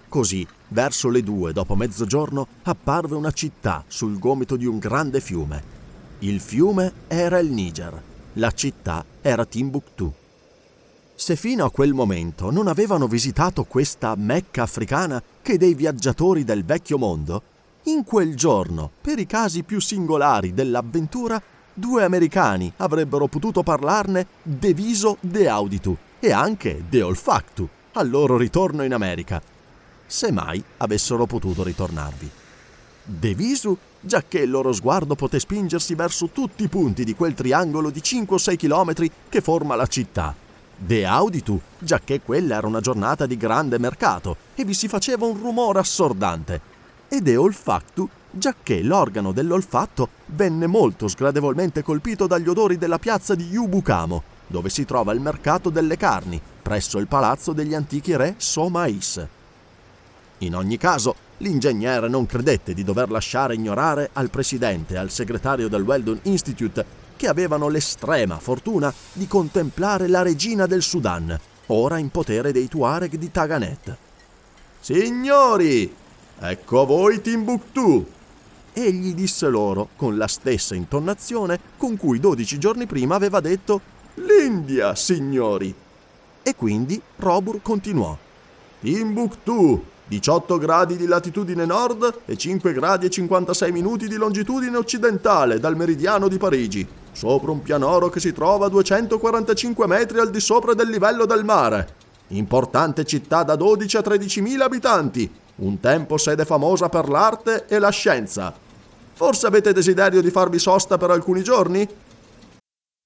Così, 0.09 0.45
verso 0.67 1.09
le 1.09 1.23
due 1.23 1.53
dopo 1.53 1.75
mezzogiorno, 1.75 2.45
apparve 2.63 3.15
una 3.15 3.31
città 3.31 3.85
sul 3.87 4.19
gomito 4.19 4.57
di 4.57 4.65
un 4.65 4.79
grande 4.79 5.21
fiume. 5.21 5.63
Il 6.19 6.41
fiume 6.41 6.91
era 7.07 7.39
il 7.39 7.51
Niger, 7.51 8.01
la 8.33 8.51
città 8.51 9.05
era 9.21 9.45
Timbuktu. 9.45 10.13
Se 11.15 11.35
fino 11.37 11.63
a 11.63 11.71
quel 11.71 11.93
momento 11.93 12.51
non 12.51 12.67
avevano 12.67 13.07
visitato 13.07 13.63
questa 13.63 14.13
Mecca 14.15 14.63
africana 14.63 15.23
che 15.41 15.57
dei 15.57 15.73
viaggiatori 15.73 16.43
del 16.43 16.65
vecchio 16.65 16.97
mondo, 16.97 17.41
in 17.83 18.03
quel 18.03 18.35
giorno, 18.35 18.89
per 19.01 19.19
i 19.19 19.25
casi 19.25 19.63
più 19.63 19.79
singolari 19.79 20.53
dell'avventura, 20.53 21.41
due 21.73 22.03
americani 22.03 22.71
avrebbero 22.77 23.27
potuto 23.27 23.63
parlarne 23.63 24.27
de 24.41 24.73
viso 24.73 25.17
de 25.19 25.47
auditu 25.47 25.95
e 26.19 26.31
anche 26.31 26.83
de 26.87 27.01
olfactu 27.01 27.67
al 27.93 28.09
loro 28.09 28.37
ritorno 28.37 28.83
in 28.83 28.93
America 28.93 29.41
se 30.13 30.31
mai 30.31 30.63
avessero 30.77 31.25
potuto 31.25 31.63
ritornarvi. 31.63 32.29
De 33.03 33.33
visu, 33.33 33.75
giacché 33.99 34.39
il 34.41 34.49
loro 34.51 34.71
sguardo 34.71 35.15
poté 35.15 35.39
spingersi 35.39 35.95
verso 35.95 36.29
tutti 36.29 36.63
i 36.63 36.67
punti 36.67 37.03
di 37.03 37.15
quel 37.15 37.33
triangolo 37.33 37.89
di 37.89 38.01
5 38.01 38.35
o 38.35 38.37
6 38.37 38.55
chilometri 38.55 39.09
che 39.27 39.41
forma 39.41 39.75
la 39.75 39.87
città. 39.87 40.35
De 40.75 41.05
auditu, 41.05 41.59
giacché 41.79 42.21
quella 42.21 42.57
era 42.57 42.67
una 42.67 42.79
giornata 42.79 43.25
di 43.25 43.35
grande 43.37 43.79
mercato 43.79 44.37
e 44.53 44.63
vi 44.65 44.75
si 44.75 44.87
faceva 44.87 45.25
un 45.25 45.35
rumore 45.35 45.79
assordante. 45.79 46.61
E 47.13 47.21
de 47.21 47.35
olfactu, 47.35 48.09
giacché 48.31 48.81
l'organo 48.81 49.33
dell'olfatto 49.33 50.09
venne 50.25 50.65
molto 50.65 51.07
sgradevolmente 51.07 51.83
colpito 51.83 52.25
dagli 52.25 52.49
odori 52.49 52.79
della 52.79 52.97
piazza 52.97 53.35
di 53.35 53.49
Yubukamo, 53.49 54.23
dove 54.47 54.69
si 54.69 54.83
trova 54.83 55.13
il 55.13 55.19
mercato 55.19 55.69
delle 55.69 55.95
carni, 55.95 56.41
presso 56.63 56.97
il 56.97 57.05
palazzo 57.05 57.53
degli 57.53 57.75
antichi 57.75 58.15
re 58.15 58.33
Somais. 58.37 59.27
In 60.39 60.55
ogni 60.55 60.77
caso, 60.77 61.15
l'ingegnere 61.37 62.09
non 62.09 62.25
credette 62.25 62.73
di 62.73 62.83
dover 62.83 63.11
lasciare 63.11 63.53
ignorare 63.53 64.09
al 64.13 64.31
presidente 64.31 64.95
e 64.95 64.97
al 64.97 65.11
segretario 65.11 65.67
del 65.67 65.83
Weldon 65.83 66.19
Institute 66.23 66.83
che 67.15 67.27
avevano 67.27 67.67
l'estrema 67.67 68.39
fortuna 68.39 68.91
di 69.13 69.27
contemplare 69.27 70.07
la 70.07 70.23
regina 70.23 70.65
del 70.65 70.81
Sudan, 70.81 71.39
ora 71.67 71.99
in 71.99 72.09
potere 72.09 72.51
dei 72.51 72.67
Tuareg 72.67 73.17
di 73.17 73.29
Taganet. 73.29 73.97
Signori, 74.79 76.01
ecco 76.49 76.81
a 76.81 76.85
voi 76.85 77.21
Timbuktu! 77.21 78.05
Egli 78.73 79.13
disse 79.13 79.47
loro 79.47 79.89
con 79.95 80.17
la 80.17 80.27
stessa 80.27 80.75
intonazione 80.75 81.59
con 81.77 81.95
cui 81.95 82.19
dodici 82.19 82.57
giorni 82.57 82.85
prima 82.85 83.15
aveva 83.15 83.39
detto 83.39 83.81
L'India, 84.15 84.93
signori! 84.95 85.73
E 86.43 86.55
quindi 86.55 87.01
Robur 87.15 87.61
continuò. 87.61 88.17
Timbuktu, 88.81 89.83
18 90.05 90.57
gradi 90.57 90.97
di 90.97 91.07
latitudine 91.07 91.65
nord 91.65 92.21
e 92.25 92.35
5 92.35 92.73
gradi 92.73 93.05
e 93.05 93.09
56 93.09 93.71
minuti 93.71 94.07
di 94.07 94.15
longitudine 94.15 94.75
occidentale 94.75 95.59
dal 95.59 95.77
meridiano 95.77 96.27
di 96.27 96.37
Parigi, 96.37 96.85
sopra 97.13 97.51
un 97.51 97.61
pianoro 97.61 98.09
che 98.09 98.19
si 98.19 98.33
trova 98.33 98.65
a 98.65 98.69
245 98.69 99.87
metri 99.87 100.19
al 100.19 100.29
di 100.29 100.41
sopra 100.41 100.73
del 100.73 100.89
livello 100.89 101.25
del 101.25 101.45
mare. 101.45 102.01
Importante 102.27 103.05
città 103.05 103.43
da 103.43 103.55
12 103.55 103.97
a 103.97 104.01
13 104.01 104.41
mila 104.41 104.65
abitanti, 104.65 105.31
un 105.55 105.79
tempo 105.79 106.17
sede 106.17 106.45
famosa 106.45 106.89
per 106.89 107.07
l'arte 107.09 107.65
e 107.67 107.79
la 107.79 107.89
scienza. 107.89 108.53
Forse 109.13 109.45
avete 109.45 109.73
desiderio 109.73 110.21
di 110.21 110.31
farvi 110.31 110.57
sosta 110.57 110.97
per 110.97 111.11
alcuni 111.11 111.43
giorni? 111.43 111.87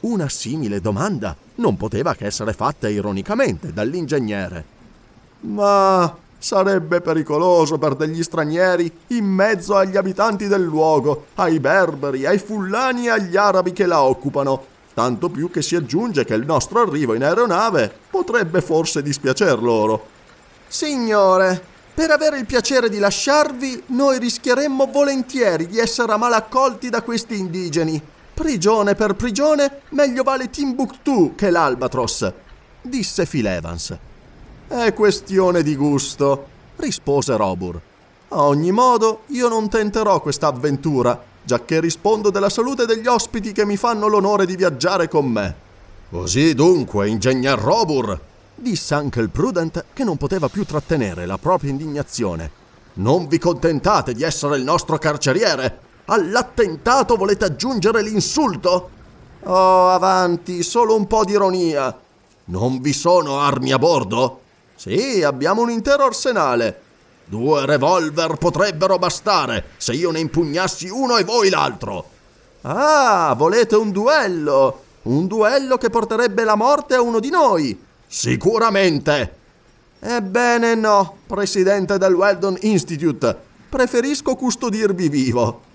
Una 0.00 0.28
simile 0.28 0.80
domanda 0.80 1.34
non 1.56 1.76
poteva 1.76 2.14
che 2.14 2.26
essere 2.26 2.52
fatta 2.52 2.88
ironicamente 2.88 3.72
dall'ingegnere. 3.72 4.64
Ma 5.40 6.16
sarebbe 6.38 7.00
pericoloso 7.00 7.78
per 7.78 7.96
degli 7.96 8.22
stranieri 8.22 8.90
in 9.08 9.24
mezzo 9.24 9.74
agli 9.74 9.96
abitanti 9.96 10.46
del 10.46 10.62
luogo, 10.62 11.26
ai 11.34 11.58
berberi, 11.58 12.26
ai 12.26 12.38
fullani 12.38 13.06
e 13.06 13.10
agli 13.10 13.36
arabi 13.36 13.72
che 13.72 13.86
la 13.86 14.02
occupano. 14.02 14.76
Tanto 14.94 15.28
più 15.30 15.50
che 15.50 15.62
si 15.62 15.74
aggiunge 15.74 16.24
che 16.24 16.34
il 16.34 16.46
nostro 16.46 16.80
arrivo 16.80 17.14
in 17.14 17.24
aeronave 17.24 17.92
potrebbe 18.08 18.60
forse 18.60 19.02
dispiacer 19.02 19.60
loro. 19.60 20.06
Signore, 20.68 21.60
per 21.92 22.10
avere 22.12 22.38
il 22.38 22.46
piacere 22.46 22.88
di 22.88 22.98
lasciarvi, 22.98 23.82
noi 23.86 24.18
rischieremmo 24.18 24.86
volentieri 24.86 25.66
di 25.66 25.78
essere 25.78 26.16
malaccolti 26.16 26.88
da 26.88 27.02
questi 27.02 27.36
indigeni. 27.36 28.00
Prigione 28.38 28.94
per 28.94 29.14
prigione, 29.14 29.80
meglio 29.88 30.22
vale 30.22 30.48
Timbuktu 30.48 31.34
che 31.34 31.50
l'Albatros, 31.50 32.32
disse 32.80 33.26
Phil 33.26 33.44
Evans. 33.44 33.98
È 34.68 34.92
questione 34.94 35.64
di 35.64 35.74
gusto, 35.74 36.46
rispose 36.76 37.36
Robur. 37.36 37.80
A 38.28 38.44
ogni 38.44 38.70
modo, 38.70 39.22
io 39.26 39.48
non 39.48 39.68
tenterò 39.68 40.20
questa 40.20 40.46
avventura, 40.46 41.20
giacché 41.42 41.80
rispondo 41.80 42.30
della 42.30 42.48
salute 42.48 42.86
degli 42.86 43.08
ospiti 43.08 43.50
che 43.50 43.66
mi 43.66 43.76
fanno 43.76 44.06
l'onore 44.06 44.46
di 44.46 44.54
viaggiare 44.54 45.08
con 45.08 45.26
me. 45.26 45.54
Così 46.08 46.54
dunque, 46.54 47.08
ingegner 47.08 47.58
Robur, 47.58 48.20
disse 48.54 48.94
anche 48.94 49.18
il 49.18 49.30
Prudent 49.30 49.84
che 49.92 50.04
non 50.04 50.16
poteva 50.16 50.48
più 50.48 50.64
trattenere 50.64 51.26
la 51.26 51.38
propria 51.38 51.70
indignazione. 51.70 52.48
Non 52.94 53.26
vi 53.26 53.38
contentate 53.38 54.14
di 54.14 54.22
essere 54.22 54.56
il 54.56 54.62
nostro 54.62 54.96
carceriere, 54.96 55.86
All'attentato 56.10 57.16
volete 57.16 57.44
aggiungere 57.44 58.00
l'insulto? 58.00 58.90
Oh, 59.42 59.90
avanti, 59.90 60.62
solo 60.62 60.96
un 60.96 61.06
po' 61.06 61.24
di 61.24 61.32
ironia. 61.32 61.94
Non 62.46 62.80
vi 62.80 62.94
sono 62.94 63.40
armi 63.40 63.72
a 63.72 63.78
bordo? 63.78 64.40
Sì, 64.74 65.22
abbiamo 65.22 65.60
un 65.60 65.70
intero 65.70 66.04
arsenale. 66.04 66.82
Due 67.26 67.66
revolver 67.66 68.36
potrebbero 68.36 68.98
bastare 68.98 69.72
se 69.76 69.92
io 69.92 70.10
ne 70.10 70.20
impugnassi 70.20 70.88
uno 70.88 71.18
e 71.18 71.24
voi 71.24 71.50
l'altro. 71.50 72.08
Ah, 72.62 73.34
volete 73.36 73.76
un 73.76 73.90
duello? 73.90 74.84
Un 75.02 75.26
duello 75.26 75.76
che 75.76 75.90
porterebbe 75.90 76.42
la 76.44 76.54
morte 76.54 76.94
a 76.94 77.02
uno 77.02 77.20
di 77.20 77.28
noi? 77.28 77.78
Sicuramente. 78.06 79.36
Ebbene 80.00 80.74
no, 80.74 81.18
presidente 81.26 81.98
del 81.98 82.14
Weldon 82.14 82.56
Institute. 82.62 83.36
Preferisco 83.68 84.36
custodirvi 84.36 85.10
vivo 85.10 85.66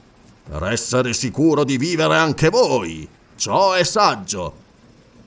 per 0.50 0.64
essere 0.66 1.14
sicuro 1.14 1.64
di 1.64 1.78
vivere 1.78 2.16
anche 2.16 2.50
voi. 2.50 3.08
Ciò 3.36 3.74
è 3.74 3.84
saggio. 3.84 4.62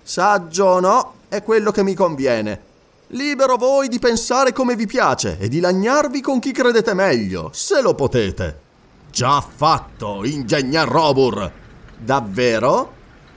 Saggio 0.03 0.65
o 0.65 0.81
no, 0.81 1.15
è 1.29 1.43
quello 1.43 1.71
che 1.71 1.83
mi 1.83 1.95
conviene. 1.95 2.61
Libero 3.09 3.57
voi 3.57 3.89
di 3.89 3.99
pensare 3.99 4.53
come 4.53 4.77
vi 4.77 4.87
piace 4.87 5.39
e 5.39 5.49
di 5.49 5.61
lagnarvi 5.61 6.21
con 6.21 6.39
chi 6.39 6.53
credete 6.53 6.93
meglio, 6.93 7.51
se 7.53 7.81
lo 7.81 7.95
potete. 7.95 8.61
Già 9.11 9.41
fatto, 9.41 10.25
ingegner 10.25 10.89
Robur. 10.89 11.51
Davvero? 11.99 12.93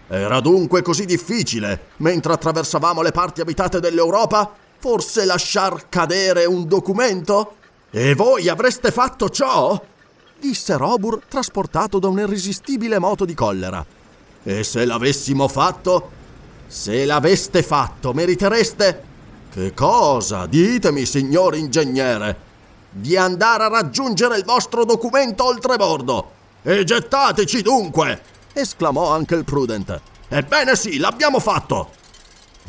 Era 0.07 0.39
dunque 0.39 0.81
così 0.81 1.05
difficile, 1.05 1.89
mentre 1.97 2.33
attraversavamo 2.33 3.01
le 3.01 3.11
parti 3.11 3.41
abitate 3.41 3.79
dell'Europa, 3.79 4.51
forse 4.79 5.23
lasciar 5.23 5.87
cadere 5.87 6.45
un 6.45 6.67
documento? 6.67 7.55
E 7.91 8.15
voi 8.15 8.49
avreste 8.49 8.91
fatto 8.91 9.29
ciò? 9.29 9.79
Disse 10.39 10.77
Robur, 10.77 11.21
trasportato 11.27 11.99
da 11.99 12.07
un 12.07 12.19
irresistibile 12.19 12.99
moto 12.99 13.25
di 13.25 13.33
collera. 13.33 13.85
E 14.43 14.63
se 14.63 14.85
l'avessimo 14.85 15.47
fatto? 15.47 16.11
Se 16.67 17.05
l'aveste 17.05 17.63
fatto, 17.63 18.13
meritereste 18.13 19.07
che 19.51 19.73
cosa? 19.73 20.45
Ditemi, 20.45 21.05
signor 21.05 21.55
ingegnere. 21.55 22.47
Di 22.91 23.17
andare 23.17 23.63
a 23.63 23.67
raggiungere 23.67 24.37
il 24.37 24.45
vostro 24.45 24.85
documento 24.85 25.45
oltrebordo. 25.45 26.31
E 26.61 26.83
gettateci 26.83 27.63
dunque! 27.63 28.21
esclamò 28.53 29.11
anche 29.11 29.33
il 29.33 29.45
Prudent. 29.45 29.99
Ebbene 30.27 30.75
sì, 30.75 30.97
l'abbiamo 30.99 31.39
fatto! 31.39 31.89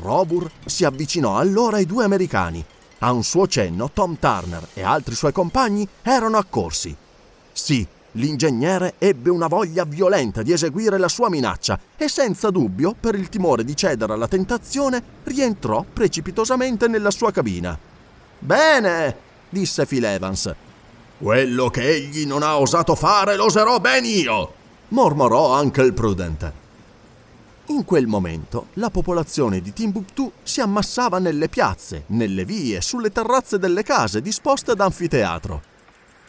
Robur 0.01 0.51
si 0.65 0.85
avvicinò 0.85 1.37
allora 1.37 1.77
ai 1.77 1.87
due 1.87 2.05
americani. 2.05 2.65
A 3.01 3.13
un 3.13 3.23
suo 3.23 3.47
cenno, 3.47 3.91
Tom 3.93 4.19
Turner 4.19 4.69
e 4.73 4.83
altri 4.83 5.15
suoi 5.15 5.33
compagni 5.33 5.87
erano 6.03 6.39
accorsi. 6.39 6.97
Sì, 7.63 7.87
L'ingegnere 8.15 8.95
ebbe 8.99 9.31
una 9.31 9.47
voglia 9.47 9.85
violenta 9.85 10.43
di 10.43 10.53
eseguire 10.53 10.99
la 10.99 11.07
sua 11.07 11.29
minaccia 11.29 11.79
e 11.97 12.09
senza 12.09 12.51
dubbio, 12.51 12.93
per 12.99 13.15
il 13.15 13.29
timore 13.29 13.65
di 13.65 13.77
cedere 13.77 14.15
alla 14.15 14.27
tentazione, 14.27 15.01
rientrò 15.25 15.85
precipitosamente 15.93 16.89
nella 16.89 17.13
sua 17.13 17.31
cabina. 17.31 17.79
Bene, 18.39 19.17
disse 19.49 19.87
Phil 19.87 20.05
Evans. 20.05 20.53
Quello 21.19 21.69
che 21.69 21.89
egli 21.89 22.27
non 22.27 22.43
ha 22.43 22.59
osato 22.59 22.97
fare 22.97 23.37
lo 23.37 23.45
oserò 23.45 23.79
ben 23.79 24.05
io, 24.05 24.53
mormorò 24.89 25.53
anche 25.53 25.83
il 25.83 25.93
Prudent. 25.93 26.53
In 27.67 27.85
quel 27.85 28.09
momento 28.09 28.69
la 28.75 28.91
popolazione 28.91 29.61
di 29.61 29.73
Timbuktu 29.73 30.33
si 30.43 30.61
ammassava 30.61 31.21
nelle 31.21 31.49
piazze, 31.49 32.05
nelle 32.07 32.45
vie, 32.45 32.81
sulle 32.81 33.13
terrazze 33.13 33.59
delle 33.61 33.85
case 33.85 34.21
disposte 34.21 34.73
ad 34.73 34.81
anfiteatro. 34.81 35.70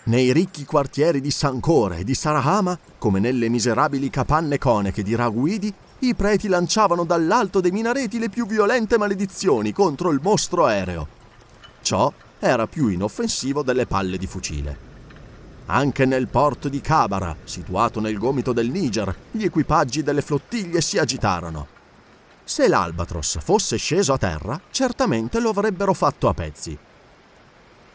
Nei 0.04 0.34
ricchi 0.34 0.66
quartieri 0.66 1.22
di 1.22 1.30
Sankore 1.30 2.00
e 2.00 2.04
di 2.04 2.16
Sarahama, 2.16 2.78
come 2.98 3.20
nelle 3.20 3.50
miserabili 3.50 4.10
capanne 4.10 4.58
coneche 4.58 5.04
di 5.04 5.14
Raguidi, 5.14 5.72
i 6.00 6.16
preti 6.16 6.48
lanciavano 6.48 7.04
dall'alto 7.04 7.62
dei 7.62 7.70
minareti 7.70 8.18
le 8.18 8.30
più 8.30 8.48
violente 8.48 8.98
maledizioni 8.98 9.72
contro 9.72 10.10
il 10.10 10.20
mostro 10.20 10.66
aereo. 10.66 11.08
Ciò 11.84 12.12
era 12.40 12.66
più 12.66 12.88
inoffensivo 12.88 13.62
delle 13.62 13.86
palle 13.86 14.18
di 14.18 14.26
fucile. 14.26 14.90
Anche 15.68 16.06
nel 16.06 16.28
porto 16.28 16.68
di 16.68 16.82
Kabara, 16.82 17.38
situato 17.44 18.00
nel 18.00 18.18
gomito 18.18 18.54
del 18.54 18.72
Niger, 18.72 19.16
gli 19.30 19.44
equipaggi 19.44 20.02
delle 20.02 20.24
flottiglie 20.24 20.82
si 20.82 20.98
agitarono. 20.98 21.68
Se 22.44 22.68
l'Albatros 22.68 23.38
fosse 23.40 23.78
sceso 23.78 24.14
a 24.14 24.18
terra, 24.18 24.60
certamente 24.72 25.40
lo 25.40 25.50
avrebbero 25.50 25.94
fatto 25.94 26.28
a 26.28 26.34
pezzi. 26.34 26.76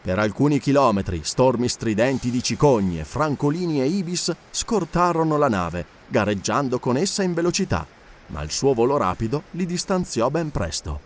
Per 0.07 0.17
alcuni 0.17 0.59
chilometri, 0.59 1.19
stormi 1.21 1.67
stridenti 1.67 2.31
di 2.31 2.41
cicogne, 2.41 3.03
francolini 3.03 3.81
e 3.81 3.87
ibis 3.87 4.33
scortarono 4.51 5.35
la 5.35 5.49
nave, 5.49 5.85
gareggiando 6.07 6.79
con 6.79 6.95
essa 6.95 7.23
in 7.23 7.33
velocità, 7.33 7.85
ma 8.27 8.41
il 8.41 8.49
suo 8.49 8.73
volo 8.73 8.95
rapido 8.95 9.43
li 9.51 9.65
distanziò 9.65 10.29
ben 10.29 10.49
presto. 10.49 10.97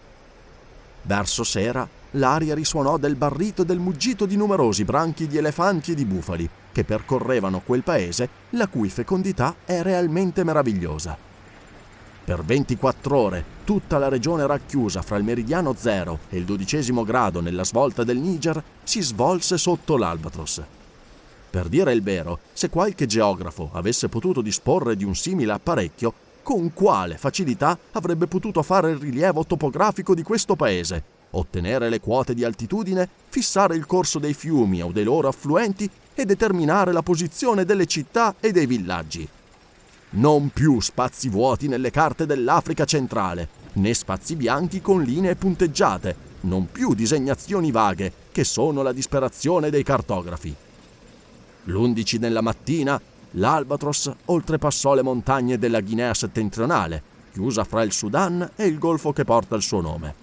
Verso 1.02 1.44
sera, 1.44 1.90
l'aria 2.12 2.54
risuonò 2.54 2.98
del 2.98 3.16
barrito 3.16 3.64
e 3.64 3.66
del 3.66 3.80
muggito 3.80 4.28
di 4.28 4.36
numerosi 4.36 4.84
branchi 4.84 5.26
di 5.26 5.38
elefanti 5.38 5.94
e 5.94 5.96
di 5.96 6.06
bufali 6.06 6.48
che 6.72 6.84
percorrevano 6.84 7.62
quel 7.66 7.82
paese 7.82 8.30
la 8.52 8.68
cui 8.68 8.90
fecondità 8.90 9.56
è 9.66 9.82
realmente 9.82 10.44
meravigliosa. 10.44 11.31
Per 12.32 12.46
24 12.46 13.18
ore 13.18 13.44
tutta 13.66 13.98
la 13.98 14.08
regione 14.08 14.48
racchiusa 14.48 15.02
fra 15.02 15.18
il 15.18 15.24
meridiano 15.26 15.76
zero 15.78 16.20
e 16.30 16.38
il 16.38 16.46
dodicesimo 16.46 17.04
grado 17.04 17.42
nella 17.42 17.66
svolta 17.66 18.06
del 18.06 18.20
Niger 18.20 18.64
si 18.84 19.02
svolse 19.02 19.58
sotto 19.58 19.98
l'Albatros. 19.98 20.62
Per 21.50 21.68
dire 21.68 21.92
il 21.92 22.02
vero, 22.02 22.40
se 22.54 22.70
qualche 22.70 23.06
geografo 23.06 23.72
avesse 23.74 24.08
potuto 24.08 24.40
disporre 24.40 24.96
di 24.96 25.04
un 25.04 25.14
simile 25.14 25.52
apparecchio, 25.52 26.14
con 26.42 26.72
quale 26.72 27.18
facilità 27.18 27.78
avrebbe 27.92 28.28
potuto 28.28 28.64
fare 28.64 28.92
il 28.92 28.98
rilievo 28.98 29.46
topografico 29.46 30.16
di 30.16 30.24
questo 30.24 30.56
paese, 30.56 31.04
ottenere 31.32 31.90
le 31.90 32.00
quote 32.00 32.34
di 32.34 32.46
altitudine, 32.46 33.10
fissare 33.28 33.76
il 33.76 33.86
corso 33.86 34.20
dei 34.20 34.34
fiumi 34.34 34.82
o 34.82 34.94
dei 34.94 35.04
loro 35.04 35.28
affluenti 35.28 35.90
e 36.14 36.24
determinare 36.24 36.94
la 36.94 37.02
posizione 37.02 37.66
delle 37.66 37.88
città 37.88 38.36
e 38.40 38.54
dei 38.54 38.68
villaggi. 38.68 39.28
Non 40.14 40.50
più 40.50 40.82
spazi 40.82 41.30
vuoti 41.30 41.70
nelle 41.70 41.90
carte 41.90 42.26
dell'Africa 42.26 42.84
centrale, 42.84 43.48
né 43.74 43.94
spazi 43.94 44.36
bianchi 44.36 44.82
con 44.82 45.02
linee 45.04 45.36
punteggiate, 45.36 46.16
non 46.42 46.70
più 46.70 46.94
disegnazioni 46.94 47.72
vaghe, 47.72 48.12
che 48.32 48.44
sono 48.44 48.82
la 48.82 48.92
disperazione 48.92 49.70
dei 49.70 49.84
cartografi. 49.84 50.54
L'undici 51.66 52.18
nella 52.18 52.42
mattina, 52.42 53.00
l'Albatros 53.32 54.12
oltrepassò 54.26 54.96
le 54.96 55.02
montagne 55.02 55.58
della 55.58 55.80
Guinea 55.80 56.14
settentrionale, 56.14 57.02
chiusa 57.32 57.64
fra 57.64 57.82
il 57.82 57.94
Sudan 57.94 58.52
e 58.58 58.66
il 58.66 58.78
golfo 58.78 59.14
che 59.14 59.24
porta 59.24 59.56
il 59.56 59.62
suo 59.62 59.80
nome. 59.80 60.14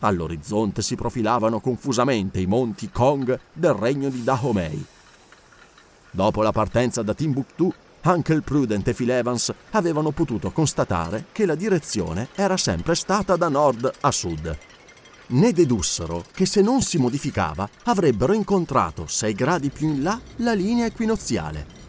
All'orizzonte 0.00 0.82
si 0.82 0.96
profilavano 0.96 1.60
confusamente 1.60 2.40
i 2.40 2.46
monti 2.46 2.90
Kong 2.90 3.40
del 3.54 3.72
regno 3.72 4.10
di 4.10 4.22
Dahomey. 4.22 4.84
Dopo 6.10 6.42
la 6.42 6.52
partenza 6.52 7.02
da 7.02 7.14
Timbuktu, 7.14 7.72
il 8.06 8.42
Prudent 8.42 8.86
e 8.86 8.92
Phil 8.92 9.10
Evans 9.10 9.52
avevano 9.70 10.10
potuto 10.10 10.50
constatare 10.50 11.26
che 11.32 11.46
la 11.46 11.54
direzione 11.54 12.28
era 12.34 12.58
sempre 12.58 12.94
stata 12.94 13.36
da 13.36 13.48
nord 13.48 13.90
a 14.00 14.10
sud. 14.10 14.58
Ne 15.26 15.52
dedussero 15.52 16.22
che 16.32 16.44
se 16.44 16.60
non 16.60 16.82
si 16.82 16.98
modificava 16.98 17.66
avrebbero 17.84 18.34
incontrato 18.34 19.06
sei 19.06 19.32
gradi 19.32 19.70
più 19.70 19.88
in 19.88 20.02
là 20.02 20.20
la 20.36 20.52
linea 20.52 20.84
equinoziale. 20.84 21.82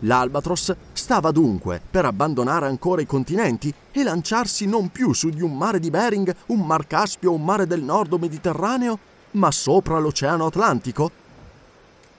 L'Albatros 0.00 0.74
stava 0.92 1.32
dunque 1.32 1.80
per 1.90 2.04
abbandonare 2.04 2.66
ancora 2.66 3.00
i 3.00 3.06
continenti 3.06 3.74
e 3.90 4.02
lanciarsi 4.04 4.66
non 4.66 4.90
più 4.90 5.12
su 5.12 5.30
di 5.30 5.42
un 5.42 5.56
mare 5.56 5.80
di 5.80 5.90
Bering, 5.90 6.32
un 6.46 6.60
mar 6.60 6.86
Caspio 6.86 7.32
o 7.32 7.34
un 7.34 7.44
mare 7.44 7.66
del 7.66 7.82
nord 7.82 8.12
Mediterraneo, 8.12 8.98
ma 9.32 9.50
sopra 9.50 9.98
l'Oceano 9.98 10.46
Atlantico 10.46 11.24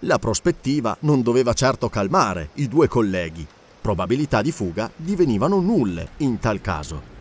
la 0.01 0.19
prospettiva 0.19 0.95
non 1.01 1.21
doveva 1.21 1.53
certo 1.53 1.89
calmare 1.89 2.49
i 2.55 2.67
due 2.67 2.87
colleghi. 2.87 3.45
Probabilità 3.81 4.41
di 4.41 4.51
fuga 4.51 4.91
divenivano 4.95 5.59
nulle 5.59 6.09
in 6.17 6.39
tal 6.39 6.61
caso. 6.61 7.15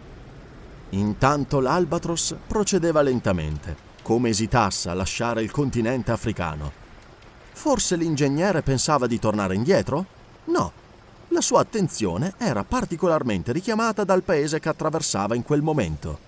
Intanto 0.91 1.61
l'Albatros 1.61 2.35
procedeva 2.47 3.03
lentamente, 3.03 3.77
come 4.03 4.29
esitasse 4.29 4.89
a 4.91 4.95
lasciare 4.95 5.43
il 5.43 5.51
continente 5.51 6.11
africano. 6.11 6.85
Forse 7.53 7.97
l'ingegnere 7.97 8.63
pensava 8.63 9.07
di 9.07 9.19
tornare 9.19 9.55
indietro? 9.55 10.05
No. 10.45 10.85
La 11.29 11.41
sua 11.41 11.61
attenzione 11.61 12.35
era 12.37 12.63
particolarmente 12.65 13.53
richiamata 13.53 14.05
dal 14.05 14.23
paese 14.23 14.61
che 14.61 14.69
attraversava 14.69 15.35
in 15.35 15.43
quel 15.43 15.63
momento. 15.63 16.26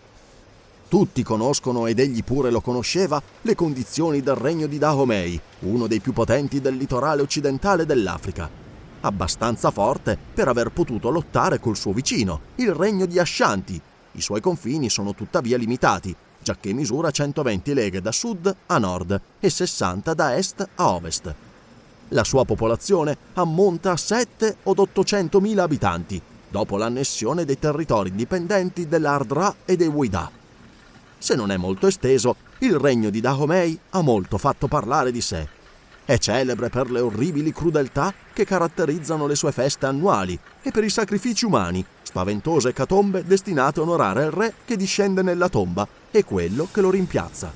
Tutti 0.89 1.23
conoscono, 1.23 1.87
ed 1.87 1.99
egli 1.99 2.25
pure 2.25 2.51
lo 2.51 2.63
conosceva, 2.63 3.23
le 3.43 3.55
condizioni 3.55 4.23
del 4.23 4.37
regno 4.37 4.67
di 4.67 4.79
Dahomey, 4.79 5.39
uno 5.61 5.87
dei 5.87 6.01
più 6.01 6.15
potenti 6.15 6.63
del 6.63 6.77
litorale 6.77 7.21
occidentale 7.21 7.85
dell'Africa. 7.85 8.49
Abbastanza 9.01 9.71
forte 9.71 10.17
per 10.33 10.49
aver 10.49 10.71
potuto 10.71 11.11
lottare 11.11 11.61
col 11.61 11.77
suo 11.77 11.93
vicino, 11.93 12.41
il 12.57 12.73
regno 12.73 13.05
di 13.05 13.19
Ashanti. 13.19 13.79
I 14.13 14.21
suoi 14.23 14.41
confini 14.41 14.89
sono 14.89 15.15
tuttavia 15.15 15.59
limitati, 15.59 16.17
giacché 16.43 16.73
misura 16.73 17.11
120 17.11 17.75
leghe 17.75 18.01
da 18.01 18.11
sud 18.11 18.57
a 18.65 18.79
nord 18.79 19.21
e 19.39 19.51
60 19.51 20.15
da 20.15 20.37
est 20.37 20.67
a 20.77 20.89
ovest. 20.89 21.35
La 22.09 22.25
sua 22.25 22.47
popolazione 22.47 23.15
ammonta 23.35 23.93
a 23.93 23.97
7 23.99 24.57
o 24.63 24.73
800 24.75 25.39
mila 25.39 25.65
abitanti, 25.65 26.21
dopo 26.49 26.79
l'annessione 26.79 27.45
dei 27.45 27.59
territori 27.59 28.09
indipendenti 28.09 28.89
dell'Ardra 28.89 29.55
e 29.67 29.77
dei 29.77 29.89
Wuida. 29.89 30.38
Se 31.19 31.35
non 31.35 31.51
è 31.51 31.57
molto 31.57 31.89
esteso, 31.89 32.37
il 32.59 32.79
regno 32.79 33.11
di 33.11 33.21
Dahomey 33.21 33.79
ha 33.91 34.03
molto 34.03 34.39
fatto 34.39 34.69
parlare 34.69 35.11
di 35.11 35.21
sé. 35.21 35.47
È 36.05 36.17
celebre 36.17 36.71
per 36.71 36.91
le 36.91 37.01
orribili 37.01 37.53
crudeltà 37.53 38.15
che 38.33 38.45
caratterizzano 38.45 39.27
le 39.27 39.35
sue 39.35 39.53
feste 39.53 39.87
annuali 39.87 40.39
e 40.63 40.71
per 40.71 40.85
i 40.85 40.89
sacrifici 40.89 41.45
umani, 41.45 41.85
spaventose 42.03 42.73
catombe 42.73 43.25
destinate 43.25 43.81
a 43.81 43.83
onorare 43.83 44.25
il 44.25 44.31
re 44.31 44.55
che 44.65 44.77
discende 44.77 45.23
nella 45.23 45.49
tomba 45.49 45.87
e 46.11 46.25
quello 46.25 46.69
che 46.73 46.81
lo 46.81 46.91
rimpiazza. 46.91 47.53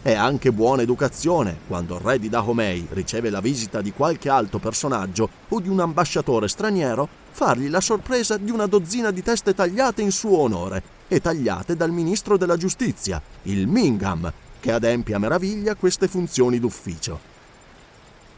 È 0.00 0.14
anche 0.14 0.52
buona 0.52 0.82
educazione 0.82 1.58
quando 1.66 1.96
il 1.96 2.00
re 2.00 2.18
di 2.18 2.28
Dahomey 2.28 2.86
riceve 2.90 3.28
la 3.28 3.40
visita 3.40 3.82
di 3.82 3.92
qualche 3.92 4.30
alto 4.30 4.58
personaggio 4.58 5.28
o 5.48 5.60
di 5.60 5.68
un 5.68 5.80
ambasciatore 5.80 6.48
straniero 6.48 7.08
fargli 7.32 7.68
la 7.68 7.80
sorpresa 7.80 8.36
di 8.36 8.52
una 8.52 8.66
dozzina 8.66 9.10
di 9.10 9.22
teste 9.22 9.52
tagliate 9.52 10.00
in 10.00 10.12
suo 10.12 10.38
onore 10.38 10.97
e 11.08 11.20
tagliate 11.20 11.74
dal 11.74 11.90
ministro 11.90 12.36
della 12.36 12.56
giustizia, 12.56 13.20
il 13.44 13.66
Mingham, 13.66 14.32
che 14.60 14.72
adempie 14.72 15.14
a 15.14 15.18
meraviglia 15.18 15.74
queste 15.74 16.06
funzioni 16.06 16.60
d'ufficio. 16.60 17.18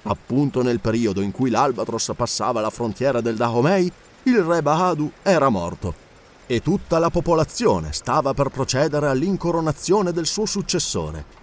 Appunto 0.02 0.62
nel 0.62 0.80
periodo 0.80 1.20
in 1.20 1.30
cui 1.30 1.50
l'Albatros 1.50 2.12
passava 2.16 2.60
la 2.60 2.70
frontiera 2.70 3.20
del 3.20 3.36
Dahomey, 3.36 3.90
il 4.22 4.38
re 4.38 4.62
Bahadu 4.62 5.10
era 5.22 5.48
morto 5.48 6.08
e 6.46 6.62
tutta 6.62 6.98
la 6.98 7.10
popolazione 7.10 7.92
stava 7.92 8.34
per 8.34 8.48
procedere 8.48 9.08
all'incoronazione 9.08 10.12
del 10.12 10.26
suo 10.26 10.46
successore. 10.46 11.38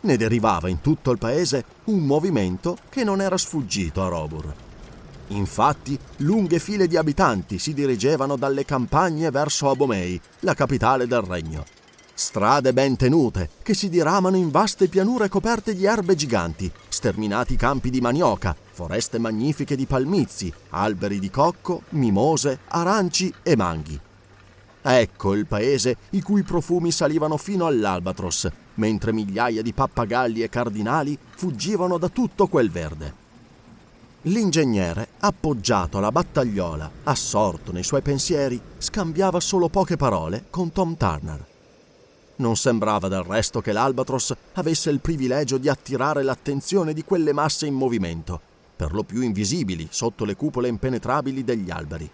Ne 0.00 0.16
derivava 0.16 0.68
in 0.68 0.80
tutto 0.80 1.10
il 1.10 1.18
paese 1.18 1.64
un 1.84 2.04
movimento 2.04 2.76
che 2.88 3.04
non 3.04 3.20
era 3.20 3.36
sfuggito 3.36 4.02
a 4.02 4.08
Robur. 4.08 4.65
Infatti, 5.28 5.98
lunghe 6.18 6.58
file 6.58 6.86
di 6.86 6.96
abitanti 6.96 7.58
si 7.58 7.74
dirigevano 7.74 8.36
dalle 8.36 8.64
campagne 8.64 9.30
verso 9.30 9.68
Abomei, 9.68 10.20
la 10.40 10.54
capitale 10.54 11.06
del 11.06 11.22
regno. 11.22 11.64
Strade 12.18 12.72
ben 12.72 12.96
tenute 12.96 13.50
che 13.62 13.74
si 13.74 13.90
diramano 13.90 14.36
in 14.36 14.50
vaste 14.50 14.88
pianure 14.88 15.28
coperte 15.28 15.74
di 15.74 15.84
erbe 15.84 16.14
giganti, 16.14 16.70
sterminati 16.88 17.56
campi 17.56 17.90
di 17.90 18.00
manioca, 18.00 18.56
foreste 18.70 19.18
magnifiche 19.18 19.76
di 19.76 19.84
palmizi, 19.84 20.50
alberi 20.70 21.18
di 21.18 21.28
cocco, 21.28 21.82
mimose, 21.90 22.60
aranci 22.68 23.32
e 23.42 23.54
manghi. 23.54 24.00
Ecco 24.80 25.34
il 25.34 25.46
paese 25.46 25.96
i 26.10 26.22
cui 26.22 26.42
profumi 26.42 26.92
salivano 26.92 27.36
fino 27.36 27.66
all'Albatros, 27.66 28.48
mentre 28.74 29.12
migliaia 29.12 29.60
di 29.60 29.72
pappagalli 29.72 30.42
e 30.42 30.48
cardinali 30.48 31.18
fuggivano 31.36 31.98
da 31.98 32.08
tutto 32.08 32.46
quel 32.46 32.70
verde. 32.70 33.25
L'ingegnere, 34.28 35.06
appoggiato 35.20 35.98
alla 35.98 36.10
battagliola, 36.10 36.90
assorto 37.04 37.70
nei 37.70 37.84
suoi 37.84 38.02
pensieri, 38.02 38.60
scambiava 38.76 39.38
solo 39.38 39.68
poche 39.68 39.96
parole 39.96 40.46
con 40.50 40.72
Tom 40.72 40.96
Turner. 40.96 41.46
Non 42.36 42.56
sembrava 42.56 43.06
del 43.06 43.22
resto 43.22 43.60
che 43.60 43.70
l'Albatros 43.70 44.34
avesse 44.54 44.90
il 44.90 44.98
privilegio 44.98 45.58
di 45.58 45.68
attirare 45.68 46.24
l'attenzione 46.24 46.92
di 46.92 47.04
quelle 47.04 47.32
masse 47.32 47.66
in 47.66 47.74
movimento, 47.74 48.40
per 48.74 48.92
lo 48.92 49.04
più 49.04 49.20
invisibili 49.20 49.86
sotto 49.92 50.24
le 50.24 50.34
cupole 50.34 50.66
impenetrabili 50.66 51.44
degli 51.44 51.70
alberi. 51.70 52.10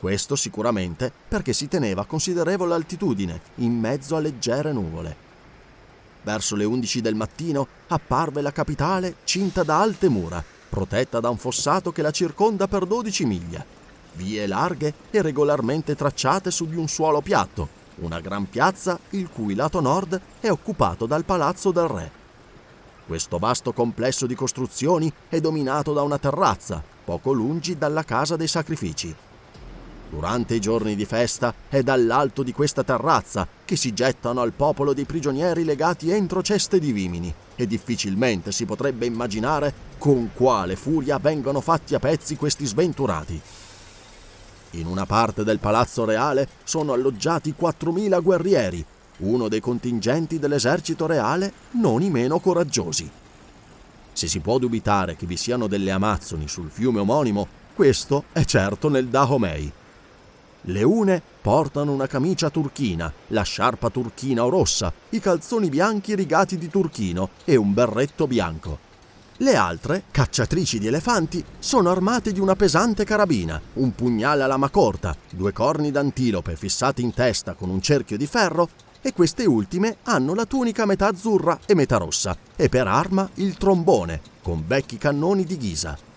Questo 0.00 0.34
sicuramente 0.34 1.12
perché 1.28 1.52
si 1.52 1.68
teneva 1.68 2.02
a 2.02 2.06
considerevole 2.06 2.74
altitudine, 2.74 3.40
in 3.56 3.78
mezzo 3.78 4.16
a 4.16 4.20
leggere 4.20 4.72
nuvole. 4.72 5.28
Verso 6.22 6.56
le 6.56 6.64
11 6.64 7.00
del 7.00 7.14
mattino 7.14 7.68
apparve 7.86 8.40
la 8.40 8.50
capitale 8.50 9.16
cinta 9.22 9.62
da 9.62 9.80
alte 9.80 10.08
mura, 10.08 10.58
protetta 10.70 11.18
da 11.20 11.28
un 11.28 11.36
fossato 11.36 11.90
che 11.90 12.00
la 12.00 12.12
circonda 12.12 12.68
per 12.68 12.86
12 12.86 13.26
miglia. 13.26 13.62
Vie 14.12 14.46
larghe 14.46 14.94
e 15.10 15.20
regolarmente 15.20 15.96
tracciate 15.96 16.50
su 16.50 16.66
di 16.66 16.76
un 16.76 16.88
suolo 16.88 17.20
piatto, 17.20 17.68
una 17.96 18.20
gran 18.20 18.48
piazza 18.48 18.98
il 19.10 19.28
cui 19.28 19.54
lato 19.54 19.80
nord 19.80 20.18
è 20.40 20.48
occupato 20.48 21.06
dal 21.06 21.24
palazzo 21.24 21.72
del 21.72 21.88
re. 21.88 22.10
Questo 23.06 23.38
vasto 23.38 23.72
complesso 23.72 24.26
di 24.26 24.36
costruzioni 24.36 25.12
è 25.28 25.40
dominato 25.40 25.92
da 25.92 26.02
una 26.02 26.18
terrazza, 26.18 26.82
poco 27.04 27.32
lungi 27.32 27.76
dalla 27.76 28.04
casa 28.04 28.36
dei 28.36 28.46
sacrifici. 28.46 29.14
Durante 30.08 30.54
i 30.54 30.60
giorni 30.60 30.94
di 30.94 31.04
festa 31.04 31.52
è 31.68 31.82
dall'alto 31.82 32.42
di 32.42 32.52
questa 32.52 32.84
terrazza 32.84 33.46
che 33.64 33.76
si 33.76 33.92
gettano 33.92 34.40
al 34.40 34.52
popolo 34.52 34.92
dei 34.92 35.04
prigionieri 35.04 35.64
legati 35.64 36.10
entro 36.10 36.42
ceste 36.42 36.78
di 36.78 36.92
vimini 36.92 37.34
e 37.62 37.66
difficilmente 37.66 38.52
si 38.52 38.64
potrebbe 38.64 39.04
immaginare 39.04 39.72
con 39.98 40.30
quale 40.32 40.76
furia 40.76 41.18
vengono 41.18 41.60
fatti 41.60 41.94
a 41.94 41.98
pezzi 41.98 42.36
questi 42.36 42.64
sventurati. 42.64 43.40
In 44.72 44.86
una 44.86 45.04
parte 45.04 45.44
del 45.44 45.58
palazzo 45.58 46.04
reale 46.04 46.48
sono 46.64 46.92
alloggiati 46.92 47.54
4.000 47.58 48.22
guerrieri, 48.22 48.84
uno 49.18 49.48
dei 49.48 49.60
contingenti 49.60 50.38
dell'esercito 50.38 51.06
reale 51.06 51.52
non 51.72 52.00
i 52.00 52.08
meno 52.08 52.38
coraggiosi. 52.38 53.10
Se 54.12 54.26
si 54.26 54.40
può 54.40 54.58
dubitare 54.58 55.16
che 55.16 55.26
vi 55.26 55.36
siano 55.36 55.66
delle 55.66 55.90
amazzoni 55.90 56.48
sul 56.48 56.70
fiume 56.70 57.00
omonimo, 57.00 57.46
questo 57.74 58.24
è 58.32 58.44
certo 58.44 58.88
nel 58.88 59.08
Dahomey. 59.08 59.72
Le 60.64 60.82
une 60.82 61.22
portano 61.40 61.92
una 61.92 62.06
camicia 62.06 62.50
turchina, 62.50 63.10
la 63.28 63.42
sciarpa 63.42 63.88
turchina 63.88 64.44
o 64.44 64.50
rossa, 64.50 64.92
i 65.10 65.18
calzoni 65.18 65.70
bianchi 65.70 66.14
rigati 66.14 66.58
di 66.58 66.68
turchino 66.68 67.30
e 67.44 67.56
un 67.56 67.72
berretto 67.72 68.26
bianco. 68.26 68.88
Le 69.38 69.56
altre, 69.56 70.02
cacciatrici 70.10 70.78
di 70.78 70.86
elefanti, 70.86 71.42
sono 71.58 71.90
armate 71.90 72.30
di 72.30 72.40
una 72.40 72.56
pesante 72.56 73.04
carabina, 73.04 73.58
un 73.74 73.94
pugnale 73.94 74.42
a 74.42 74.46
lama 74.46 74.68
corta, 74.68 75.16
due 75.30 75.52
corni 75.52 75.90
d'antilope 75.90 76.56
fissati 76.56 77.00
in 77.00 77.14
testa 77.14 77.54
con 77.54 77.70
un 77.70 77.80
cerchio 77.80 78.18
di 78.18 78.26
ferro 78.26 78.68
e 79.00 79.14
queste 79.14 79.46
ultime 79.46 79.96
hanno 80.02 80.34
la 80.34 80.44
tunica 80.44 80.84
metà 80.84 81.06
azzurra 81.06 81.58
e 81.64 81.74
metà 81.74 81.96
rossa 81.96 82.36
e 82.54 82.68
per 82.68 82.86
arma 82.86 83.26
il 83.36 83.56
trombone, 83.56 84.20
con 84.42 84.62
vecchi 84.66 84.98
cannoni 84.98 85.44
di 85.44 85.56
ghisa. 85.56 86.09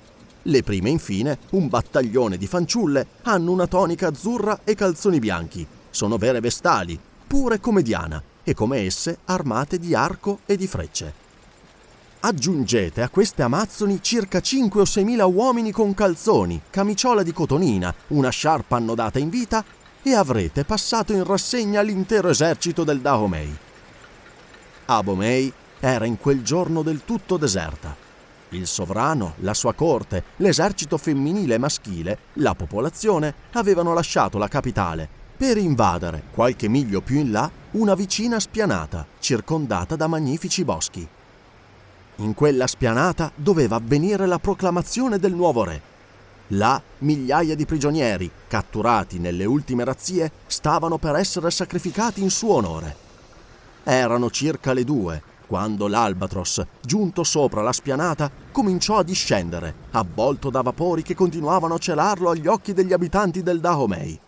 Le 0.43 0.61
prime, 0.61 0.89
infine, 0.89 1.37
un 1.51 1.69
battaglione 1.69 2.37
di 2.37 2.47
fanciulle, 2.47 3.07
hanno 3.23 3.51
una 3.51 3.67
tonica 3.67 4.07
azzurra 4.07 4.61
e 4.63 4.75
calzoni 4.75 5.19
bianchi. 5.19 5.65
Sono 5.89 6.17
vere 6.17 6.41
vestali, 6.41 6.99
pure 7.25 7.59
come 7.59 7.81
Diana, 7.81 8.21
e 8.43 8.53
come 8.53 8.79
esse 8.79 9.19
armate 9.25 9.79
di 9.79 9.95
arco 9.95 10.39
e 10.45 10.57
di 10.57 10.67
frecce. 10.67 11.21
Aggiungete 12.19 13.01
a 13.01 13.09
queste 13.09 13.41
amazzoni 13.41 13.99
circa 14.01 14.41
5 14.41 14.81
o 14.81 14.85
6 14.85 15.03
mila 15.03 15.25
uomini 15.25 15.71
con 15.71 15.93
calzoni, 15.93 16.61
camiciola 16.69 17.23
di 17.23 17.33
cotonina, 17.33 17.93
una 18.07 18.29
sciarpa 18.29 18.75
annodata 18.75 19.19
in 19.19 19.29
vita 19.29 19.63
e 20.01 20.13
avrete 20.13 20.65
passato 20.65 21.13
in 21.13 21.23
rassegna 21.23 21.81
l'intero 21.81 22.29
esercito 22.29 22.83
del 22.83 22.99
Dahomey. 22.99 23.57
Abomey 24.85 25.51
era 25.79 26.05
in 26.05 26.17
quel 26.17 26.43
giorno 26.43 26.81
del 26.81 27.03
tutto 27.05 27.37
deserta. 27.37 28.02
Il 28.53 28.67
sovrano, 28.67 29.33
la 29.37 29.55
sua 29.55 29.73
corte, 29.73 30.23
l'esercito 30.37 30.99
femminile 30.99 31.55
e 31.55 31.57
maschile, 31.57 32.17
la 32.33 32.53
popolazione 32.53 33.33
avevano 33.53 33.93
lasciato 33.93 34.37
la 34.37 34.47
capitale 34.47 35.09
per 35.35 35.57
invadere, 35.57 36.25
qualche 36.31 36.67
miglio 36.67 37.01
più 37.01 37.17
in 37.17 37.31
là, 37.31 37.49
una 37.71 37.95
vicina 37.95 38.39
spianata 38.39 39.07
circondata 39.17 39.95
da 39.95 40.05
magnifici 40.05 40.63
boschi. 40.63 41.05
In 42.17 42.35
quella 42.35 42.67
spianata 42.67 43.31
doveva 43.33 43.77
avvenire 43.77 44.27
la 44.27 44.37
proclamazione 44.37 45.17
del 45.17 45.33
nuovo 45.33 45.63
re. 45.63 45.81
Là 46.49 46.79
migliaia 46.99 47.55
di 47.55 47.65
prigionieri, 47.65 48.29
catturati 48.47 49.17
nelle 49.17 49.45
ultime 49.45 49.83
razzie, 49.83 50.31
stavano 50.45 50.99
per 50.99 51.15
essere 51.15 51.49
sacrificati 51.49 52.21
in 52.21 52.29
suo 52.29 52.53
onore. 52.53 52.95
Erano 53.83 54.29
circa 54.29 54.73
le 54.73 54.83
due 54.83 55.31
quando 55.53 55.87
l'Albatros, 55.87 56.65
giunto 56.81 57.23
sopra 57.23 57.61
la 57.61 57.71
spianata, 57.71 58.31
cominciò 58.51 58.97
a 58.97 59.03
discendere, 59.03 59.71
avvolto 59.91 60.49
da 60.49 60.63
vapori 60.63 61.03
che 61.03 61.13
continuavano 61.13 61.75
a 61.75 61.77
celarlo 61.77 62.31
agli 62.31 62.47
occhi 62.47 62.73
degli 62.73 62.91
abitanti 62.91 63.43
del 63.43 63.59
Dahomey. 63.59 64.19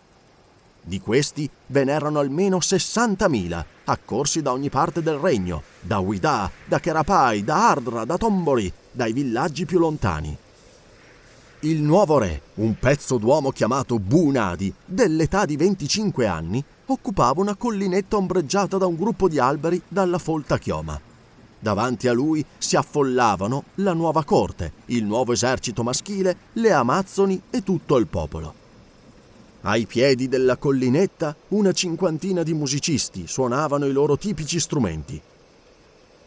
Di 0.80 1.00
questi 1.00 1.50
ve 1.66 1.82
n'erano 1.82 2.20
almeno 2.20 2.58
60.000, 2.58 3.64
accorsi 3.86 4.40
da 4.40 4.52
ogni 4.52 4.70
parte 4.70 5.02
del 5.02 5.16
regno, 5.16 5.64
da 5.80 5.98
Uida, 5.98 6.48
da 6.64 6.78
Kerapai, 6.78 7.42
da 7.42 7.70
Ardra, 7.70 8.04
da 8.04 8.16
Tombori, 8.16 8.72
dai 8.92 9.12
villaggi 9.12 9.66
più 9.66 9.80
lontani. 9.80 10.36
Il 11.60 11.82
nuovo 11.82 12.18
re, 12.18 12.40
un 12.54 12.78
pezzo 12.78 13.18
d'uomo 13.18 13.50
chiamato 13.50 13.98
Bunadi, 13.98 14.72
dell'età 14.84 15.44
di 15.44 15.56
25 15.56 16.24
anni, 16.28 16.64
occupava 16.86 17.40
una 17.40 17.56
collinetta 17.56 18.16
ombreggiata 18.16 18.78
da 18.78 18.86
un 18.86 18.94
gruppo 18.94 19.28
di 19.28 19.40
alberi 19.40 19.82
dalla 19.88 20.18
folta 20.18 20.56
chioma. 20.56 21.05
Davanti 21.66 22.06
a 22.06 22.12
lui 22.12 22.46
si 22.58 22.76
affollavano 22.76 23.64
la 23.76 23.92
nuova 23.92 24.22
corte, 24.22 24.72
il 24.86 25.02
nuovo 25.02 25.32
esercito 25.32 25.82
maschile, 25.82 26.36
le 26.52 26.70
amazzoni 26.70 27.42
e 27.50 27.64
tutto 27.64 27.96
il 27.96 28.06
popolo. 28.06 28.54
Ai 29.62 29.84
piedi 29.84 30.28
della 30.28 30.58
collinetta 30.58 31.34
una 31.48 31.72
cinquantina 31.72 32.44
di 32.44 32.54
musicisti 32.54 33.26
suonavano 33.26 33.84
i 33.84 33.90
loro 33.90 34.16
tipici 34.16 34.60
strumenti. 34.60 35.20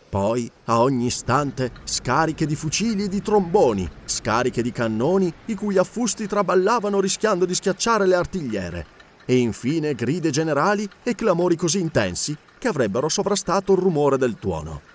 Poi, 0.09 0.51
a 0.65 0.81
ogni 0.81 1.05
istante, 1.05 1.71
scariche 1.85 2.45
di 2.45 2.55
fucili 2.55 3.05
e 3.05 3.07
di 3.07 3.21
tromboni, 3.21 3.89
scariche 4.03 4.61
di 4.61 4.73
cannoni, 4.73 5.33
i 5.45 5.55
cui 5.55 5.77
affusti 5.77 6.27
traballavano 6.27 6.99
rischiando 6.99 7.45
di 7.45 7.55
schiacciare 7.55 8.05
le 8.05 8.15
artigliere, 8.15 8.85
e 9.23 9.37
infine 9.37 9.95
gride 9.95 10.31
generali 10.31 10.85
e 11.01 11.15
clamori 11.15 11.55
così 11.55 11.79
intensi 11.79 12.35
che 12.57 12.67
avrebbero 12.67 13.07
sovrastato 13.07 13.71
il 13.71 13.79
rumore 13.79 14.17
del 14.17 14.35
tuono. 14.37 14.88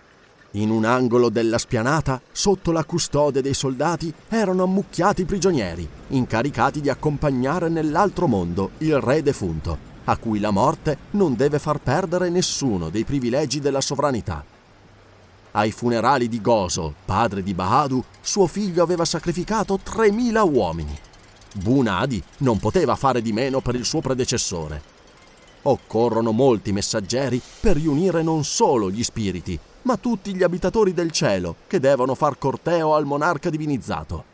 In 0.57 0.71
un 0.71 0.85
angolo 0.85 1.31
della 1.31 1.59
spianata, 1.59 2.21
sotto 2.31 2.71
la 2.71 2.85
custode 2.85 3.43
dei 3.43 3.55
soldati, 3.55 4.13
erano 4.29 4.63
ammucchiati 4.63 5.25
prigionieri, 5.25 5.89
incaricati 6.09 6.81
di 6.81 6.89
accompagnare 6.89 7.69
nell'altro 7.69 8.29
mondo 8.29 8.71
il 8.79 9.01
re 9.01 9.21
defunto, 9.21 9.77
a 10.05 10.17
cui 10.17 10.39
la 10.39 10.53
morte 10.53 10.97
non 11.13 11.35
deve 11.35 11.59
far 11.59 11.81
perdere 11.81 12.31
nessuno 12.31 12.89
dei 12.89 13.03
privilegi 13.03 13.59
della 13.59 13.81
sovranità. 13.81 14.45
Ai 15.53 15.73
funerali 15.73 16.29
di 16.29 16.41
Goso, 16.41 16.95
padre 17.05 17.43
di 17.43 17.53
Bahadu, 17.53 18.03
suo 18.21 18.47
figlio 18.47 18.85
aveva 18.85 19.05
sacrificato 19.05 19.81
3.000 19.85 20.49
uomini. 20.49 20.97
Bunadi 21.55 22.23
non 22.39 22.61
poteva 22.61 22.95
fare 22.95 23.21
di 23.23 23.33
meno 23.33 23.61
per 23.61 23.75
il 23.75 23.85
suo 23.85 24.01
predecessore. 24.01 24.93
occorrono 25.63 26.31
molti 26.31 26.73
messaggeri 26.73 27.41
per 27.61 27.77
riunire 27.77 28.23
non 28.23 28.45
solo 28.45 28.91
gli 28.91 29.03
spiriti, 29.03 29.59
ma 29.85 29.97
tutti 29.97 30.35
gli 30.35 30.43
abitatori 30.43 30.93
del 30.93 31.11
cielo 31.11 31.57
che 31.67 31.81
devono 31.81 32.15
far 32.15 32.37
corteo 32.39 32.95
al 32.95 33.07
monarca 33.07 33.51
divinizzato. 33.51 34.34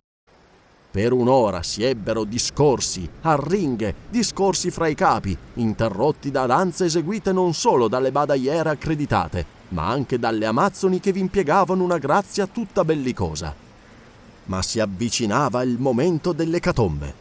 Per 0.91 1.13
un'ora 1.13 1.63
si 1.63 1.83
ebbero 1.83 2.25
discorsi, 2.25 3.09
arringhe, 3.21 3.95
discorsi 4.09 4.71
fra 4.71 4.87
i 4.87 4.93
capi, 4.93 5.37
interrotti 5.53 6.31
da 6.31 6.45
danze 6.45 6.83
eseguite 6.83 7.31
non 7.31 7.53
solo 7.53 7.87
dalle 7.87 8.11
badaiere 8.11 8.71
accreditate, 8.71 9.45
ma 9.69 9.87
anche 9.87 10.19
dalle 10.19 10.45
amazzoni 10.45 10.99
che 10.99 11.13
vi 11.13 11.21
impiegavano 11.21 11.81
una 11.81 11.97
grazia 11.97 12.45
tutta 12.45 12.83
bellicosa. 12.83 13.55
Ma 14.45 14.61
si 14.61 14.81
avvicinava 14.81 15.63
il 15.63 15.77
momento 15.79 16.33
dell'ecatombe. 16.33 17.13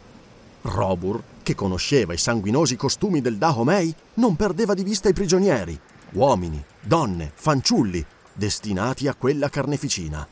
Robur, 0.63 1.23
che 1.45 1.55
conosceva 1.55 2.13
i 2.13 2.19
sanguinosi 2.19 2.75
costumi 2.75 3.21
del 3.21 3.37
Dahomey, 3.37 3.95
non 4.15 4.35
perdeva 4.35 4.75
di 4.75 4.83
vista 4.83 5.09
i 5.09 5.13
prigionieri, 5.13 5.79
uomini, 6.15 6.61
donne, 6.81 7.31
fanciulli, 7.33 8.05
destinati 8.33 9.07
a 9.07 9.15
quella 9.15 9.49
carneficina. 9.49 10.27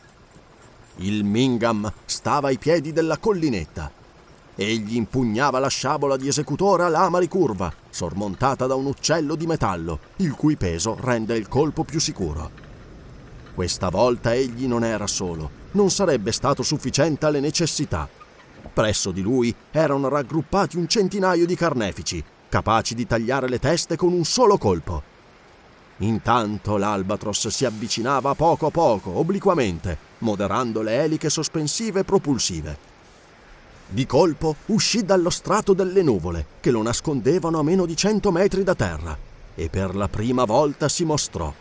Il 1.01 1.23
Mingham 1.23 1.93
stava 2.07 2.49
ai 2.49 2.59
piedi 2.59 2.93
della 2.93 3.19
collinetta. 3.19 3.91
Egli 4.57 4.97
impugnava 4.97 5.61
la 5.61 5.69
sciabola 5.69 6.17
di 6.17 6.27
esecutore 6.27 6.83
a 6.83 6.89
lama 6.89 7.21
ricurva, 7.21 7.73
sormontata 7.89 8.67
da 8.67 8.75
un 8.75 8.87
uccello 8.87 9.37
di 9.37 9.47
metallo, 9.47 10.01
il 10.17 10.33
cui 10.33 10.57
peso 10.57 10.97
rende 11.01 11.37
il 11.37 11.47
colpo 11.47 11.85
più 11.85 12.01
sicuro. 12.01 12.51
Questa 13.55 13.91
volta 13.91 14.35
egli 14.35 14.67
non 14.67 14.83
era 14.83 15.07
solo, 15.07 15.51
non 15.73 15.91
sarebbe 15.91 16.33
stato 16.33 16.65
sufficiente 16.65 17.27
alle 17.27 17.41
necessità. 17.41 18.09
Presso 18.73 19.13
di 19.13 19.23
lui 19.23 19.55
erano 19.71 20.09
raggruppati 20.09 20.77
un 20.77 20.89
centinaio 20.89 21.47
di 21.47 21.55
carnefici, 21.55 22.25
capaci 22.49 22.97
di 22.97 23.07
tagliare 23.07 23.49
le 23.49 23.61
teste 23.61 23.95
con 23.97 24.13
un 24.13 24.25
solo 24.25 24.59
colpo. 24.59 25.17
Intanto 25.99 26.77
l'Albatros 26.77 27.49
si 27.49 27.65
avvicinava 27.65 28.35
poco 28.35 28.67
a 28.67 28.71
poco, 28.71 29.19
obliquamente, 29.19 29.99
moderando 30.19 30.81
le 30.81 31.03
eliche 31.03 31.29
sospensive 31.29 32.01
e 32.01 32.05
propulsive. 32.05 32.79
Di 33.89 34.07
colpo 34.07 34.57
uscì 34.67 35.05
dallo 35.05 35.31
strato 35.31 35.73
delle 35.73 36.03
nuvole, 36.03 36.47
che 36.61 36.71
lo 36.71 36.83
nascondevano 36.83 37.59
a 37.59 37.63
meno 37.63 37.87
di 37.87 37.97
cento 37.97 38.31
metri 38.31 38.63
da 38.63 38.75
terra, 38.75 39.17
e 39.55 39.69
per 39.71 39.97
la 39.97 40.09
prima 40.09 40.45
volta 40.45 40.89
si 40.89 41.05
mostrò. 41.05 41.53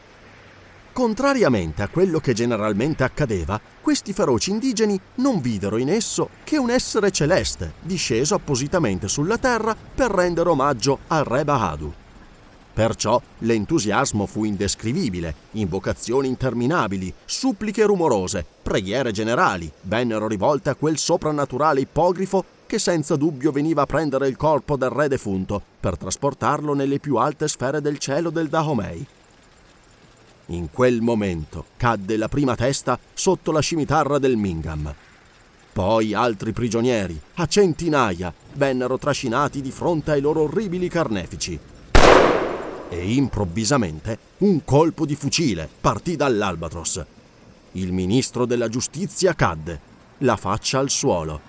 Contrariamente 0.93 1.83
a 1.83 1.87
quello 1.87 2.19
che 2.19 2.33
generalmente 2.33 3.03
accadeva, 3.03 3.59
questi 3.81 4.13
feroci 4.13 4.49
indigeni 4.49 4.99
non 5.15 5.41
videro 5.41 5.77
in 5.77 5.89
esso 5.89 6.29
che 6.43 6.57
un 6.57 6.69
essere 6.69 7.11
celeste 7.11 7.73
disceso 7.81 8.35
appositamente 8.35 9.07
sulla 9.07 9.37
terra 9.37 9.75
per 9.75 10.11
rendere 10.11 10.49
omaggio 10.49 10.99
al 11.07 11.23
re 11.23 11.43
Bahadu. 11.43 11.93
Perciò 12.77 13.19
l'entusiasmo 13.39 14.27
fu 14.27 14.43
indescrivibile, 14.43 15.33
invocazioni 15.53 16.27
interminabili, 16.27 17.11
suppliche 17.25 17.83
rumorose, 17.85 18.45
preghiere 18.61 19.11
generali 19.11 19.71
vennero 19.81 20.27
rivolte 20.27 20.69
a 20.69 20.75
quel 20.75 20.99
soprannaturale 20.99 21.79
ippogrifo 21.79 22.45
che 22.67 22.77
senza 22.77 23.15
dubbio 23.15 23.51
veniva 23.51 23.81
a 23.81 23.87
prendere 23.87 24.27
il 24.27 24.37
corpo 24.37 24.77
del 24.77 24.91
re 24.91 25.07
defunto 25.07 25.59
per 25.79 25.97
trasportarlo 25.97 26.75
nelle 26.75 26.99
più 26.99 27.15
alte 27.15 27.47
sfere 27.47 27.81
del 27.81 27.97
cielo 27.97 28.29
del 28.29 28.47
Dahomey. 28.47 29.03
In 30.49 30.69
quel 30.71 31.01
momento 31.01 31.65
cadde 31.77 32.15
la 32.15 32.27
prima 32.27 32.53
testa 32.53 32.99
sotto 33.11 33.51
la 33.51 33.59
scimitarra 33.59 34.19
del 34.19 34.37
Mingham. 34.37 34.93
Poi 35.73 36.13
altri 36.13 36.53
prigionieri, 36.53 37.19
a 37.37 37.47
centinaia, 37.47 38.31
vennero 38.53 38.99
trascinati 38.99 39.61
di 39.61 39.71
fronte 39.71 40.11
ai 40.11 40.21
loro 40.21 40.41
orribili 40.41 40.87
carnefici 40.89 41.59
e 42.89 43.13
improvvisamente 43.13 44.17
un 44.39 44.63
colpo 44.63 45.05
di 45.05 45.15
fucile 45.15 45.67
partì 45.79 46.15
dall'Albatros. 46.15 47.05
Il 47.73 47.91
ministro 47.91 48.45
della 48.45 48.69
giustizia 48.69 49.33
cadde, 49.33 49.79
la 50.19 50.35
faccia 50.35 50.79
al 50.79 50.89
suolo. 50.89 51.39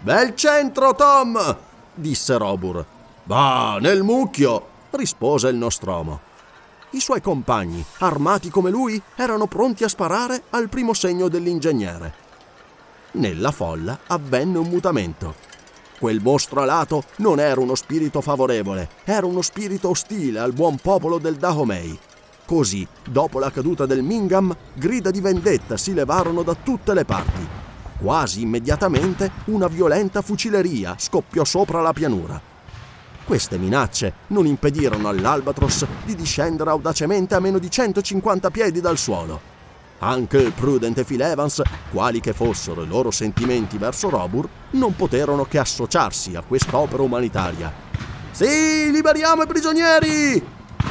Bel 0.00 0.34
centro, 0.34 0.94
Tom! 0.94 1.56
disse 1.94 2.36
Robur. 2.36 2.84
Va, 3.24 3.78
nel 3.80 4.02
mucchio! 4.02 4.72
rispose 4.90 5.48
il 5.48 5.56
nostromo. 5.56 6.32
I 6.90 7.00
suoi 7.00 7.20
compagni, 7.20 7.84
armati 7.98 8.50
come 8.50 8.70
lui, 8.70 9.00
erano 9.16 9.46
pronti 9.46 9.82
a 9.82 9.88
sparare 9.88 10.44
al 10.50 10.68
primo 10.68 10.94
segno 10.94 11.28
dell'ingegnere. 11.28 12.22
Nella 13.12 13.50
folla 13.50 14.00
avvenne 14.06 14.58
un 14.58 14.68
mutamento. 14.68 15.53
Quel 16.04 16.20
mostro 16.20 16.60
alato 16.60 17.04
non 17.20 17.40
era 17.40 17.62
uno 17.62 17.74
spirito 17.74 18.20
favorevole, 18.20 18.90
era 19.04 19.24
uno 19.24 19.40
spirito 19.40 19.88
ostile 19.88 20.38
al 20.38 20.52
buon 20.52 20.76
popolo 20.76 21.16
del 21.16 21.36
Dahomey. 21.36 21.98
Così, 22.44 22.86
dopo 23.08 23.38
la 23.38 23.50
caduta 23.50 23.86
del 23.86 24.02
Mingham, 24.02 24.54
grida 24.74 25.10
di 25.10 25.22
vendetta 25.22 25.78
si 25.78 25.94
levarono 25.94 26.42
da 26.42 26.54
tutte 26.62 26.92
le 26.92 27.06
parti. 27.06 27.48
Quasi 27.98 28.42
immediatamente 28.42 29.30
una 29.46 29.66
violenta 29.66 30.20
fucileria 30.20 30.94
scoppiò 30.98 31.42
sopra 31.42 31.80
la 31.80 31.94
pianura. 31.94 32.38
Queste 33.24 33.56
minacce 33.56 34.12
non 34.26 34.44
impedirono 34.44 35.08
all'Albatros 35.08 35.86
di 36.04 36.14
discendere 36.14 36.68
audacemente 36.68 37.34
a 37.34 37.40
meno 37.40 37.58
di 37.58 37.70
150 37.70 38.50
piedi 38.50 38.82
dal 38.82 38.98
suolo. 38.98 39.53
Anche 40.06 40.36
il 40.36 40.52
prudente 40.52 41.02
Phil 41.02 41.22
Evans, 41.22 41.62
quali 41.90 42.20
che 42.20 42.34
fossero 42.34 42.82
i 42.82 42.86
loro 42.86 43.10
sentimenti 43.10 43.78
verso 43.78 44.10
Robur, 44.10 44.46
non 44.72 44.94
poterono 44.94 45.46
che 45.46 45.56
associarsi 45.56 46.34
a 46.34 46.42
quest'opera 46.46 47.02
umanitaria. 47.02 47.72
Sì, 48.30 48.90
liberiamo 48.92 49.44
i 49.44 49.46
prigionieri! 49.46 50.46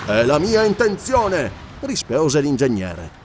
È 0.07 0.23
la 0.23 0.39
mia 0.39 0.63
intenzione, 0.63 1.51
rispose 1.81 2.41
l'ingegnere. 2.41 3.21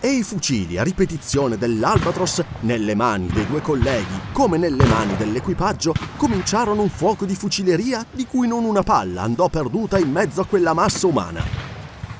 E 0.00 0.08
i 0.12 0.22
fucili 0.22 0.78
a 0.78 0.82
ripetizione 0.82 1.58
dell'Albatros 1.58 2.42
nelle 2.60 2.94
mani 2.94 3.26
dei 3.26 3.46
due 3.46 3.60
colleghi, 3.60 4.18
come 4.32 4.56
nelle 4.56 4.86
mani 4.86 5.14
dell'equipaggio, 5.16 5.92
cominciarono 6.16 6.80
un 6.80 6.88
fuoco 6.88 7.26
di 7.26 7.34
fucileria 7.34 8.02
di 8.10 8.24
cui 8.26 8.48
non 8.48 8.64
una 8.64 8.82
palla 8.82 9.20
andò 9.22 9.50
perduta 9.50 9.98
in 9.98 10.10
mezzo 10.10 10.40
a 10.40 10.46
quella 10.46 10.72
massa 10.72 11.06
umana 11.06 11.68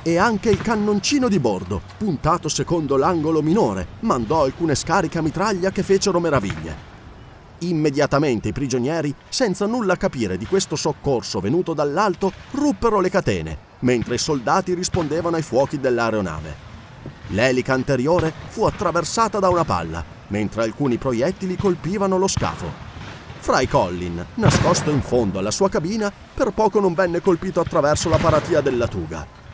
e 0.09 0.17
anche 0.17 0.49
il 0.49 0.63
cannoncino 0.63 1.29
di 1.29 1.39
bordo, 1.39 1.83
puntato 1.99 2.49
secondo 2.49 2.97
l'angolo 2.97 3.43
minore, 3.43 3.87
mandò 4.01 4.43
alcune 4.43 4.75
scariche 4.75 5.19
a 5.19 5.23
mitraglia 5.23 5.71
che 5.71 5.83
fecero 5.83 6.19
meraviglie. 6.19 6.87
Immediatamente 7.59 8.49
i 8.49 8.53
prigionieri, 8.53 9.15
senza 9.29 9.67
nulla 9.67 9.97
capire 9.97 10.39
di 10.39 10.47
questo 10.47 10.77
soccorso 10.77 11.41
venuto 11.41 11.75
dall'alto, 11.75 12.33
ruppero 12.53 13.01
le 13.01 13.11
catene, 13.11 13.59
mentre 13.81 14.15
i 14.15 14.19
soldati 14.19 14.73
rispondevano 14.73 15.37
ai 15.37 15.43
fuochi 15.43 15.79
dell'aeronave. 15.79 16.67
L'elica 17.29 17.75
anteriore 17.75 18.33
fu 18.49 18.65
attraversata 18.65 19.39
da 19.39 19.51
una 19.51 19.65
palla, 19.65 20.03
mentre 20.29 20.63
alcuni 20.63 20.97
proiettili 20.97 21.55
colpivano 21.59 22.17
lo 22.17 22.29
scafo. 22.29 22.87
Fry 23.41 23.67
Collin, 23.69 24.25
nascosto 24.37 24.91
in 24.91 25.03
fondo 25.03 25.39
alla 25.39 25.51
sua 25.51 25.69
cabina, 25.69 26.11
per 26.33 26.53
poco 26.53 26.81
non 26.81 26.95
venne 26.95 27.21
colpito 27.21 27.61
attraverso 27.61 28.09
la 28.09 28.17
paratia 28.17 28.63
della 28.63 28.89
tuga. 28.89 29.48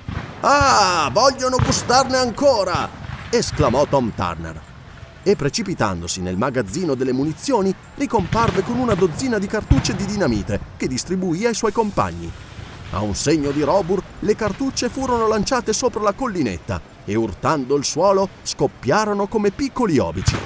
Ah, 0.47 1.09
vogliono 1.11 1.57
gustarne 1.57 2.19
ancora! 2.19 2.87
esclamò 3.31 3.87
Tom 3.87 4.13
Turner. 4.15 4.61
E 5.23 5.37
precipitandosi 5.37 6.21
nel 6.21 6.37
magazzino 6.37 6.95
delle 6.95 7.15
munizioni, 7.15 7.75
ricomparve 7.95 8.63
con 8.63 8.79
una 8.79 8.93
dozzina 8.93 9.39
di 9.39 9.47
cartucce 9.47 9.97
di 9.97 10.05
dinamite 10.05 10.61
che 10.77 10.87
distribuì 10.87 11.47
ai 11.47 11.55
suoi 11.55 11.73
compagni. 11.73 12.31
A 12.91 13.01
un 13.01 13.15
segno 13.15 13.53
di 13.53 13.63
Robur, 13.63 14.03
le 14.19 14.37
cartucce 14.37 14.91
furono 14.91 15.27
lanciate 15.29 15.73
sopra 15.73 16.03
la 16.03 16.13
collinetta 16.13 16.79
e 17.07 17.15
urtando 17.15 17.75
il 17.75 17.85
suolo 17.87 18.29
scoppiarono 18.43 19.27
come 19.29 19.51
piccoli 19.51 19.97
obici. 19.97 20.37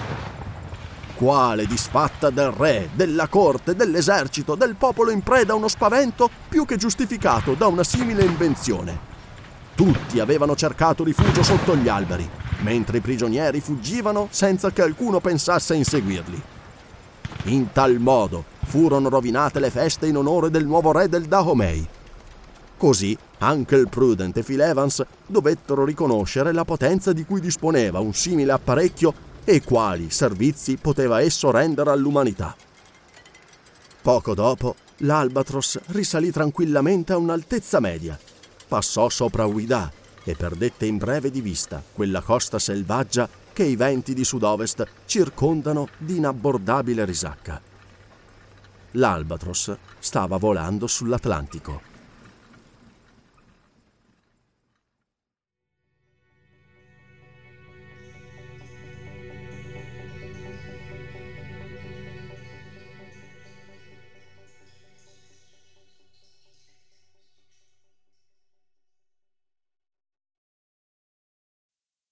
Quale 1.17 1.67
disfatta 1.67 2.31
del 2.31 2.53
re, 2.53 2.91
della 2.95 3.27
corte, 3.27 3.75
dell'esercito, 3.75 4.55
del 4.55 4.77
popolo 4.77 5.11
in 5.11 5.23
preda 5.23 5.55
a 5.55 5.57
uno 5.57 5.67
spavento 5.67 6.31
più 6.49 6.65
che 6.65 6.77
giustificato 6.77 7.55
da 7.55 7.67
una 7.67 7.83
simile 7.83 8.23
invenzione. 8.23 9.08
Tutti 9.79 10.19
avevano 10.19 10.57
cercato 10.57 11.05
rifugio 11.05 11.45
sotto 11.45 11.77
gli 11.77 11.87
alberi, 11.87 12.29
mentre 12.63 12.99
i 12.99 13.01
prigionieri 13.01 13.61
fuggivano 13.61 14.27
senza 14.29 14.73
che 14.73 14.83
alcuno 14.83 15.21
pensasse 15.21 15.73
a 15.73 15.77
inseguirli. 15.77 16.43
In 17.45 17.71
tal 17.71 18.01
modo 18.01 18.45
furono 18.65 19.09
rovinate 19.09 19.61
le 19.61 19.71
feste 19.71 20.09
in 20.09 20.17
onore 20.17 20.51
del 20.51 20.67
nuovo 20.67 20.91
re 20.91 21.09
del 21.09 21.27
Dahomey. 21.27 21.87
Così 22.77 23.17
anche 23.39 23.77
il 23.77 23.89
Prudent 23.89 24.37
e 24.37 24.43
Phil 24.43 24.63
Evans 24.63 25.01
dovettero 25.25 25.85
riconoscere 25.85 26.51
la 26.51 26.65
potenza 26.65 27.13
di 27.13 27.25
cui 27.25 27.41
disponeva 27.41 28.01
un 28.01 28.13
simile 28.15 28.51
apparecchio 28.51 29.15
e 29.45 29.63
quali 29.63 30.11
servizi 30.11 30.77
poteva 30.77 31.21
esso 31.21 31.53
rendere 31.53 31.91
all'umanità. 31.91 32.53
Poco 34.03 34.35
dopo, 34.35 34.75
l'Albatros 34.97 35.79
risalì 35.87 36.33
tranquillamente 36.33 37.13
a 37.13 37.17
un'altezza 37.17 37.79
media, 37.79 38.19
passò 38.69 39.09
sopra 39.09 39.47
Ouida 39.47 39.91
e 40.23 40.35
perdette 40.35 40.85
in 40.85 40.99
breve 40.99 41.31
di 41.31 41.41
vista 41.41 41.83
quella 41.93 42.21
costa 42.21 42.59
selvaggia 42.59 43.29
che 43.53 43.65
i 43.65 43.75
venti 43.75 44.15
di 44.15 44.25
sud-ovest 44.25 44.87
circondano 45.07 45.89
di 45.97 46.17
inabbordabile 46.17 47.05
risacca. 47.05 47.61
L'Albatros 48.93 49.77
stava 49.99 50.37
volando 50.37 50.87
sull'Atlantico. 50.87 51.98